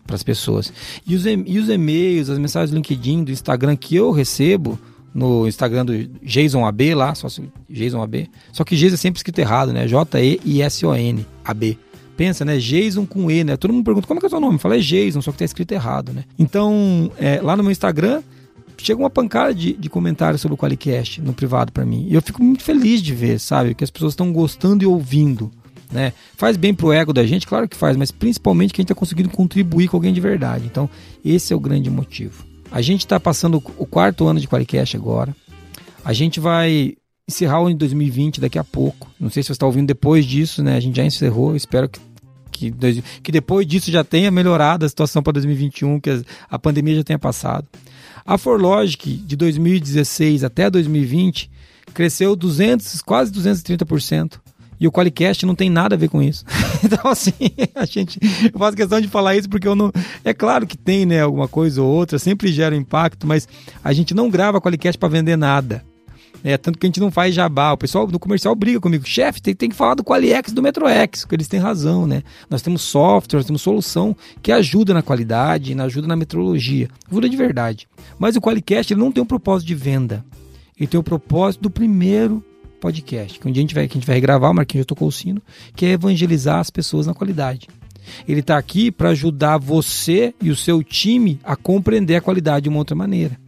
para 0.08 0.16
as 0.16 0.22
pessoas. 0.22 0.72
E 1.06 1.14
os, 1.14 1.26
e 1.26 1.58
os 1.58 1.68
e-mails, 1.68 2.30
as 2.30 2.38
mensagens 2.38 2.70
do 2.70 2.76
LinkedIn, 2.76 3.24
do 3.24 3.30
Instagram 3.30 3.76
que 3.76 3.94
eu 3.94 4.10
recebo, 4.10 4.78
no 5.14 5.46
Instagram 5.46 5.84
do 5.84 6.08
Jason 6.22 6.66
AB 6.66 6.94
lá, 6.94 7.14
só 7.14 7.28
Jason 7.68 8.02
AB. 8.02 8.28
Só 8.52 8.64
que 8.64 8.74
Jason 8.74 8.94
é 8.94 8.98
sempre 8.98 9.18
escrito 9.18 9.38
errado, 9.38 9.72
né? 9.72 9.86
J-E-I-S-O-N, 9.86 11.26
AB. 11.44 11.78
Pensa, 12.16 12.44
né? 12.44 12.58
Jason 12.58 13.06
com 13.06 13.30
E, 13.30 13.44
né? 13.44 13.56
Todo 13.56 13.72
mundo 13.72 13.84
pergunta 13.84 14.06
como 14.06 14.18
é 14.18 14.20
que 14.20 14.26
é 14.26 14.28
o 14.28 14.30
seu 14.30 14.40
nome? 14.40 14.58
Fala, 14.58 14.76
é 14.76 14.80
Jason, 14.80 15.20
só 15.20 15.30
que 15.30 15.38
tá 15.38 15.44
escrito 15.44 15.72
errado, 15.72 16.12
né? 16.12 16.24
Então, 16.38 17.12
é, 17.18 17.40
lá 17.40 17.56
no 17.56 17.62
meu 17.62 17.70
Instagram, 17.70 18.22
chega 18.78 19.00
uma 19.00 19.10
pancada 19.10 19.54
de, 19.54 19.74
de 19.74 19.88
comentários 19.88 20.40
sobre 20.40 20.54
o 20.54 20.56
Qualicast 20.56 21.20
no 21.20 21.32
privado 21.32 21.70
para 21.70 21.84
mim. 21.84 22.06
E 22.08 22.14
eu 22.14 22.22
fico 22.22 22.42
muito 22.42 22.64
feliz 22.64 23.02
de 23.02 23.14
ver, 23.14 23.38
sabe? 23.38 23.74
Que 23.74 23.84
as 23.84 23.90
pessoas 23.90 24.12
estão 24.12 24.32
gostando 24.32 24.82
e 24.82 24.86
ouvindo 24.86 25.50
né? 25.92 26.12
Faz 26.36 26.56
bem 26.56 26.74
pro 26.74 26.92
ego 26.92 27.12
da 27.12 27.26
gente, 27.26 27.46
claro 27.46 27.68
que 27.68 27.76
faz, 27.76 27.96
mas 27.96 28.10
principalmente 28.10 28.72
que 28.72 28.80
a 28.80 28.82
gente 28.82 28.92
está 28.92 28.98
conseguindo 28.98 29.28
contribuir 29.30 29.88
com 29.88 29.96
alguém 29.96 30.12
de 30.12 30.20
verdade. 30.20 30.66
Então, 30.66 30.88
esse 31.24 31.52
é 31.52 31.56
o 31.56 31.60
grande 31.60 31.90
motivo. 31.90 32.44
A 32.70 32.82
gente 32.82 33.00
está 33.00 33.18
passando 33.18 33.56
o 33.56 33.86
quarto 33.86 34.26
ano 34.26 34.40
de 34.40 34.46
Qualicast 34.46 34.96
agora. 34.96 35.34
A 36.04 36.12
gente 36.12 36.38
vai 36.38 36.94
encerrar 37.26 37.60
o 37.60 37.66
ano 37.66 37.74
de 37.74 37.78
2020 37.78 38.40
daqui 38.40 38.58
a 38.58 38.64
pouco. 38.64 39.10
Não 39.18 39.30
sei 39.30 39.42
se 39.42 39.48
você 39.48 39.52
está 39.52 39.66
ouvindo 39.66 39.86
depois 39.86 40.24
disso, 40.24 40.62
né? 40.62 40.76
A 40.76 40.80
gente 40.80 40.96
já 40.96 41.04
encerrou. 41.04 41.56
Espero 41.56 41.88
que, 41.88 42.00
que, 42.50 42.74
que 43.22 43.32
depois 43.32 43.66
disso 43.66 43.90
já 43.90 44.04
tenha 44.04 44.30
melhorado 44.30 44.84
a 44.84 44.88
situação 44.88 45.22
para 45.22 45.34
2021, 45.34 46.00
que 46.00 46.22
a 46.48 46.58
pandemia 46.58 46.96
já 46.96 47.04
tenha 47.04 47.18
passado. 47.18 47.66
A 48.24 48.36
Forlogic 48.36 49.16
de 49.16 49.36
2016 49.36 50.44
até 50.44 50.68
2020 50.68 51.50
cresceu 51.94 52.36
200, 52.36 53.00
quase 53.02 53.32
230%. 53.32 54.38
E 54.80 54.86
o 54.86 54.92
Qualicast 54.92 55.44
não 55.44 55.54
tem 55.54 55.68
nada 55.68 55.94
a 55.94 55.98
ver 55.98 56.08
com 56.08 56.22
isso. 56.22 56.44
então, 56.84 57.10
assim, 57.10 57.32
a 57.74 57.84
gente. 57.84 58.18
Eu 58.52 58.58
faço 58.58 58.76
questão 58.76 59.00
de 59.00 59.08
falar 59.08 59.36
isso 59.36 59.48
porque 59.48 59.66
eu 59.66 59.74
não. 59.74 59.92
É 60.24 60.32
claro 60.32 60.66
que 60.66 60.76
tem, 60.76 61.04
né, 61.04 61.22
alguma 61.22 61.48
coisa 61.48 61.82
ou 61.82 61.88
outra, 61.88 62.18
sempre 62.18 62.52
gera 62.52 62.76
impacto, 62.76 63.26
mas 63.26 63.48
a 63.82 63.92
gente 63.92 64.14
não 64.14 64.30
grava 64.30 64.60
Qualicast 64.60 64.98
para 64.98 65.08
vender 65.08 65.36
nada. 65.36 65.84
É, 66.44 66.56
tanto 66.56 66.78
que 66.78 66.86
a 66.86 66.88
gente 66.88 67.00
não 67.00 67.10
faz 67.10 67.34
jabá. 67.34 67.72
O 67.72 67.76
pessoal 67.76 68.06
do 68.06 68.18
comercial 68.18 68.54
briga 68.54 68.80
comigo. 68.80 69.06
Chefe, 69.06 69.42
tem, 69.42 69.54
tem 69.54 69.68
que 69.68 69.76
falar 69.76 69.94
do 69.94 70.04
Qualiex 70.04 70.52
do 70.52 70.62
MetroX, 70.62 71.22
porque 71.22 71.34
eles 71.34 71.48
têm 71.48 71.58
razão, 71.58 72.06
né? 72.06 72.22
Nós 72.48 72.62
temos 72.62 72.82
software, 72.82 73.38
nós 73.38 73.46
temos 73.46 73.62
solução 73.62 74.16
que 74.42 74.52
ajuda 74.52 74.94
na 74.94 75.02
qualidade, 75.02 75.78
ajuda 75.78 76.06
na 76.06 76.16
metrologia. 76.16 76.88
Ajuda 77.10 77.28
de 77.28 77.36
verdade. 77.36 77.88
Mas 78.18 78.36
o 78.36 78.40
Qualicast 78.40 78.92
ele 78.92 79.00
não 79.00 79.12
tem 79.12 79.22
um 79.22 79.26
propósito 79.26 79.66
de 79.66 79.74
venda. 79.74 80.24
Ele 80.78 80.86
tem 80.86 81.00
o 81.00 81.02
propósito 81.02 81.62
do 81.62 81.70
primeiro 81.70 82.44
podcast, 82.78 83.38
que 83.38 83.48
um 83.48 83.52
dia 83.52 83.60
a 83.60 83.64
gente 83.64 83.74
vai, 83.74 83.88
que 83.88 83.96
a 83.96 84.00
gente 84.00 84.06
vai 84.06 84.16
regravar, 84.16 84.50
o 84.50 84.54
Marquinhos 84.54 84.82
já 84.82 84.86
tocou 84.86 85.08
o 85.08 85.12
sino, 85.12 85.42
que 85.74 85.86
é 85.86 85.90
evangelizar 85.90 86.58
as 86.58 86.70
pessoas 86.70 87.06
na 87.06 87.14
qualidade. 87.14 87.68
Ele 88.26 88.40
está 88.40 88.56
aqui 88.56 88.90
para 88.90 89.10
ajudar 89.10 89.58
você 89.58 90.34
e 90.40 90.50
o 90.50 90.56
seu 90.56 90.82
time 90.82 91.38
a 91.44 91.56
compreender 91.56 92.16
a 92.16 92.20
qualidade 92.20 92.64
de 92.64 92.68
uma 92.68 92.78
outra 92.78 92.96
maneira. 92.96 93.38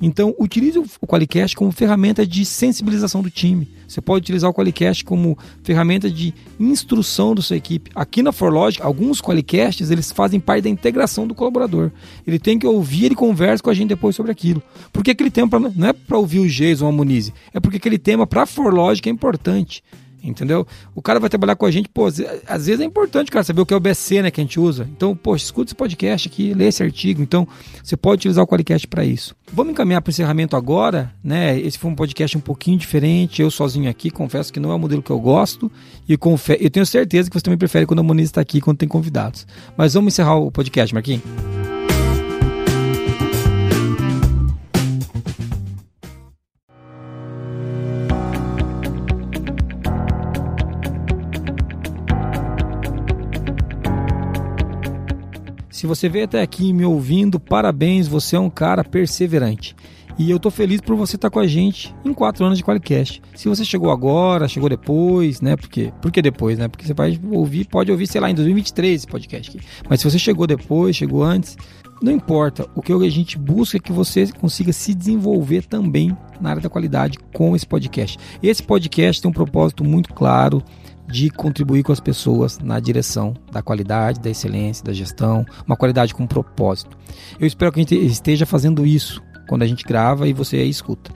Então, 0.00 0.34
utilize 0.38 0.78
o 0.78 1.06
Qualicast 1.06 1.56
como 1.56 1.72
ferramenta 1.72 2.26
de 2.26 2.44
sensibilização 2.44 3.22
do 3.22 3.30
time. 3.30 3.68
Você 3.88 4.00
pode 4.00 4.24
utilizar 4.24 4.50
o 4.50 4.54
Qualicast 4.54 5.04
como 5.04 5.38
ferramenta 5.62 6.10
de 6.10 6.34
instrução 6.60 7.34
da 7.34 7.40
sua 7.40 7.56
equipe. 7.56 7.90
Aqui 7.94 8.22
na 8.22 8.30
Forlogic, 8.30 8.82
alguns 8.82 9.22
Qualicasts 9.22 9.90
eles 9.90 10.12
fazem 10.12 10.38
parte 10.38 10.64
da 10.64 10.68
integração 10.68 11.26
do 11.26 11.34
colaborador. 11.34 11.90
Ele 12.26 12.38
tem 12.38 12.58
que 12.58 12.66
ouvir 12.66 13.12
e 13.12 13.14
conversa 13.14 13.62
com 13.62 13.70
a 13.70 13.74
gente 13.74 13.88
depois 13.88 14.14
sobre 14.14 14.32
aquilo. 14.32 14.62
Porque 14.92 15.12
aquele 15.12 15.30
tema 15.30 15.48
pra, 15.48 15.60
não 15.60 15.88
é 15.88 15.92
para 15.92 16.18
ouvir 16.18 16.40
o 16.40 16.48
Jason 16.48 16.84
ou 16.84 16.90
a 16.90 16.92
Munize, 16.92 17.32
é 17.54 17.60
porque 17.60 17.78
aquele 17.78 17.98
tema 17.98 18.26
para 18.26 18.42
a 18.42 18.46
Forlogic 18.46 19.08
é 19.08 19.12
importante 19.12 19.82
entendeu? 20.28 20.66
O 20.94 21.02
cara 21.02 21.20
vai 21.20 21.28
trabalhar 21.28 21.56
com 21.56 21.66
a 21.66 21.70
gente, 21.70 21.88
pô, 21.88 22.06
às 22.06 22.66
vezes 22.66 22.80
é 22.80 22.84
importante, 22.84 23.30
cara, 23.30 23.44
saber 23.44 23.60
o 23.60 23.66
que 23.66 23.74
é 23.74 23.76
o 23.76 23.80
BC, 23.80 24.22
né, 24.22 24.30
que 24.30 24.40
a 24.40 24.44
gente 24.44 24.58
usa. 24.58 24.88
Então, 24.96 25.14
pô, 25.14 25.34
escuta 25.34 25.68
esse 25.68 25.74
podcast 25.74 26.28
aqui, 26.28 26.54
lê 26.54 26.68
esse 26.68 26.82
artigo. 26.82 27.22
Então, 27.22 27.46
você 27.82 27.96
pode 27.96 28.20
utilizar 28.20 28.44
o 28.44 28.46
Qualicast 28.46 28.86
para 28.86 29.04
isso. 29.04 29.34
Vamos 29.52 29.72
encaminhar 29.72 30.02
para 30.02 30.10
o 30.10 30.12
encerramento 30.12 30.56
agora, 30.56 31.12
né? 31.22 31.58
Esse 31.58 31.78
foi 31.78 31.90
um 31.90 31.94
podcast 31.94 32.36
um 32.36 32.40
pouquinho 32.40 32.78
diferente, 32.78 33.42
eu 33.42 33.50
sozinho 33.50 33.88
aqui, 33.88 34.10
confesso 34.10 34.52
que 34.52 34.60
não 34.60 34.70
é 34.70 34.74
o 34.74 34.78
modelo 34.78 35.02
que 35.02 35.10
eu 35.10 35.20
gosto 35.20 35.70
e 36.08 36.16
confe 36.16 36.56
eu 36.60 36.70
tenho 36.70 36.86
certeza 36.86 37.28
que 37.30 37.38
você 37.38 37.44
também 37.44 37.58
prefere 37.58 37.86
quando 37.86 38.00
a 38.00 38.02
Moniz 38.02 38.26
está 38.26 38.40
aqui, 38.40 38.60
quando 38.60 38.78
tem 38.78 38.88
convidados. 38.88 39.46
Mas 39.76 39.94
vamos 39.94 40.12
encerrar 40.12 40.36
o 40.36 40.50
podcast, 40.50 40.92
Marquinhos. 40.94 41.75
Se 55.76 55.86
você 55.86 56.08
veio 56.08 56.24
até 56.24 56.40
aqui 56.40 56.72
me 56.72 56.86
ouvindo, 56.86 57.38
parabéns, 57.38 58.08
você 58.08 58.34
é 58.34 58.40
um 58.40 58.48
cara 58.48 58.82
perseverante. 58.82 59.76
E 60.18 60.30
eu 60.30 60.40
tô 60.40 60.50
feliz 60.50 60.80
por 60.80 60.96
você 60.96 61.16
estar 61.16 61.28
tá 61.28 61.34
com 61.34 61.38
a 61.38 61.46
gente 61.46 61.94
em 62.02 62.14
quatro 62.14 62.46
anos 62.46 62.56
de 62.56 62.64
Qualicast. 62.64 63.20
Se 63.34 63.46
você 63.46 63.62
chegou 63.62 63.90
agora, 63.90 64.48
chegou 64.48 64.70
depois, 64.70 65.42
né? 65.42 65.54
Porque, 65.54 65.92
por 66.00 66.10
que 66.10 66.22
depois, 66.22 66.58
né? 66.58 66.66
Porque 66.66 66.86
você 66.86 66.94
vai 66.94 67.20
ouvir, 67.30 67.66
pode 67.66 67.92
ouvir, 67.92 68.06
sei 68.06 68.22
lá, 68.22 68.30
em 68.30 68.34
2023 68.34 68.94
esse 68.94 69.06
podcast 69.06 69.50
aqui. 69.50 69.66
Mas 69.86 70.00
se 70.00 70.10
você 70.10 70.18
chegou 70.18 70.46
depois, 70.46 70.96
chegou 70.96 71.22
antes, 71.22 71.58
não 72.02 72.10
importa. 72.10 72.66
O 72.74 72.80
que 72.80 72.90
a 72.90 73.10
gente 73.10 73.36
busca 73.36 73.76
é 73.76 73.80
que 73.80 73.92
você 73.92 74.32
consiga 74.32 74.72
se 74.72 74.94
desenvolver 74.94 75.66
também 75.66 76.16
na 76.40 76.48
área 76.48 76.62
da 76.62 76.70
qualidade 76.70 77.18
com 77.34 77.54
esse 77.54 77.66
podcast. 77.66 78.18
Esse 78.42 78.62
podcast 78.62 79.20
tem 79.20 79.30
um 79.30 79.34
propósito 79.34 79.84
muito 79.84 80.14
claro 80.14 80.64
de 81.08 81.30
contribuir 81.30 81.82
com 81.82 81.92
as 81.92 82.00
pessoas 82.00 82.58
na 82.58 82.80
direção 82.80 83.34
da 83.50 83.62
qualidade, 83.62 84.20
da 84.20 84.30
excelência, 84.30 84.84
da 84.84 84.92
gestão, 84.92 85.44
uma 85.66 85.76
qualidade 85.76 86.14
com 86.14 86.26
propósito. 86.26 86.96
Eu 87.38 87.46
espero 87.46 87.72
que 87.72 87.80
a 87.80 87.82
gente 87.82 87.94
esteja 87.94 88.44
fazendo 88.44 88.84
isso 88.84 89.22
quando 89.48 89.62
a 89.62 89.66
gente 89.66 89.84
grava 89.84 90.28
e 90.28 90.32
você 90.32 90.62
escuta. 90.64 91.12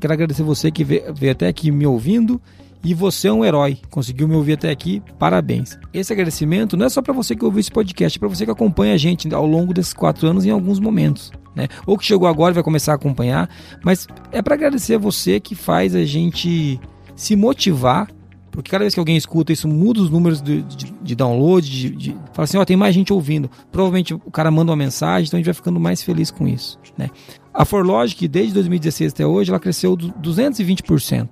Quero 0.00 0.12
agradecer 0.12 0.42
você 0.42 0.70
que 0.70 0.82
veio 0.82 1.32
até 1.32 1.46
aqui 1.46 1.70
me 1.70 1.86
ouvindo 1.86 2.40
e 2.82 2.94
você 2.94 3.28
é 3.28 3.32
um 3.32 3.44
herói, 3.44 3.78
conseguiu 3.90 4.26
me 4.26 4.34
ouvir 4.34 4.54
até 4.54 4.70
aqui, 4.70 5.02
parabéns. 5.18 5.78
Esse 5.92 6.12
agradecimento 6.12 6.76
não 6.76 6.86
é 6.86 6.88
só 6.88 7.02
para 7.02 7.12
você 7.12 7.36
que 7.36 7.44
ouviu 7.44 7.60
esse 7.60 7.70
podcast, 7.70 8.16
é 8.16 8.18
para 8.18 8.28
você 8.28 8.46
que 8.46 8.50
acompanha 8.50 8.94
a 8.94 8.96
gente 8.96 9.32
ao 9.34 9.46
longo 9.46 9.74
desses 9.74 9.92
quatro 9.92 10.26
anos 10.26 10.46
em 10.46 10.50
alguns 10.50 10.80
momentos. 10.80 11.30
Né? 11.54 11.68
Ou 11.86 11.98
que 11.98 12.06
chegou 12.06 12.26
agora 12.26 12.52
e 12.52 12.54
vai 12.54 12.62
começar 12.62 12.92
a 12.92 12.94
acompanhar, 12.94 13.50
mas 13.84 14.06
é 14.32 14.40
para 14.40 14.54
agradecer 14.54 14.94
a 14.94 14.98
você 14.98 15.38
que 15.38 15.54
faz 15.54 15.94
a 15.94 16.04
gente 16.04 16.80
se 17.14 17.36
motivar 17.36 18.08
porque 18.50 18.70
cada 18.70 18.82
vez 18.82 18.94
que 18.94 19.00
alguém 19.00 19.16
escuta 19.16 19.52
isso, 19.52 19.68
muda 19.68 20.00
os 20.00 20.10
números 20.10 20.42
de, 20.42 20.62
de, 20.62 20.92
de 21.00 21.14
download, 21.14 21.68
de, 21.68 21.90
de, 21.90 22.12
fala 22.32 22.44
assim, 22.44 22.56
ó, 22.56 22.62
oh, 22.62 22.66
tem 22.66 22.76
mais 22.76 22.94
gente 22.94 23.12
ouvindo. 23.12 23.50
Provavelmente 23.70 24.14
o 24.14 24.30
cara 24.30 24.50
manda 24.50 24.70
uma 24.70 24.76
mensagem, 24.76 25.26
então 25.26 25.38
a 25.38 25.40
gente 25.40 25.46
vai 25.46 25.54
ficando 25.54 25.78
mais 25.78 26.02
feliz 26.02 26.30
com 26.30 26.48
isso. 26.48 26.78
Né? 26.96 27.08
A 27.54 27.64
ForLogic, 27.64 28.26
desde 28.26 28.54
2016 28.54 29.12
até 29.12 29.26
hoje, 29.26 29.50
ela 29.50 29.60
cresceu 29.60 29.96
220%, 29.96 31.28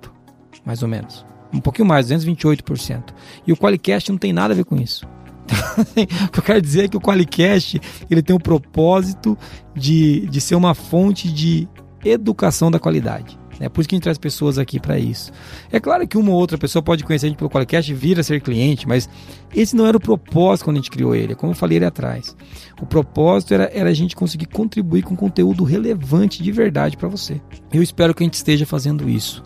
mais 0.65 0.81
ou 0.81 0.87
menos. 0.87 1.25
Um 1.53 1.59
pouquinho 1.59 1.87
mais, 1.87 2.07
228%. 2.07 3.05
E 3.47 3.51
o 3.51 3.57
Qualicast 3.57 4.11
não 4.11 4.17
tem 4.17 4.31
nada 4.31 4.53
a 4.53 4.57
ver 4.57 4.65
com 4.65 4.75
isso. 4.75 5.07
o 6.27 6.31
que 6.31 6.39
eu 6.39 6.43
quero 6.43 6.61
dizer 6.61 6.85
é 6.85 6.87
que 6.87 6.97
o 6.97 7.01
Qualicast 7.01 7.81
ele 8.09 8.21
tem 8.21 8.35
o 8.35 8.39
propósito 8.39 9.37
de, 9.75 10.27
de 10.27 10.39
ser 10.39 10.55
uma 10.55 10.75
fonte 10.75 11.31
de 11.31 11.67
educação 12.05 12.69
da 12.69 12.79
qualidade. 12.79 13.38
É 13.59 13.67
por 13.67 13.81
isso 13.81 13.89
que 13.89 13.95
a 13.95 13.97
gente 13.97 14.03
traz 14.03 14.17
pessoas 14.17 14.57
aqui 14.57 14.79
para 14.79 14.97
isso. 14.97 15.31
É 15.71 15.79
claro 15.79 16.07
que 16.07 16.17
uma 16.17 16.31
ou 16.31 16.37
outra 16.37 16.57
pessoa 16.57 16.81
pode 16.81 17.03
conhecer 17.03 17.25
a 17.25 17.29
gente 17.29 17.37
pelo 17.37 17.49
Qualicast 17.49 17.91
e 17.91 17.95
vir 17.95 18.19
a 18.19 18.23
ser 18.23 18.41
cliente, 18.41 18.87
mas 18.87 19.09
esse 19.53 19.75
não 19.75 19.85
era 19.85 19.97
o 19.97 19.99
propósito 19.99 20.65
quando 20.65 20.77
a 20.77 20.79
gente 20.79 20.91
criou 20.91 21.15
ele, 21.15 21.33
é 21.33 21.35
como 21.35 21.51
eu 21.51 21.55
falei 21.55 21.77
ali 21.77 21.85
atrás. 21.85 22.35
O 22.81 22.85
propósito 22.85 23.53
era, 23.53 23.69
era 23.73 23.89
a 23.89 23.93
gente 23.93 24.15
conseguir 24.15 24.45
contribuir 24.45 25.03
com 25.03 25.15
conteúdo 25.15 25.63
relevante 25.63 26.41
de 26.41 26.51
verdade 26.51 26.95
para 26.95 27.09
você. 27.09 27.41
Eu 27.73 27.83
espero 27.83 28.13
que 28.13 28.23
a 28.23 28.25
gente 28.25 28.35
esteja 28.35 28.65
fazendo 28.65 29.09
isso. 29.09 29.43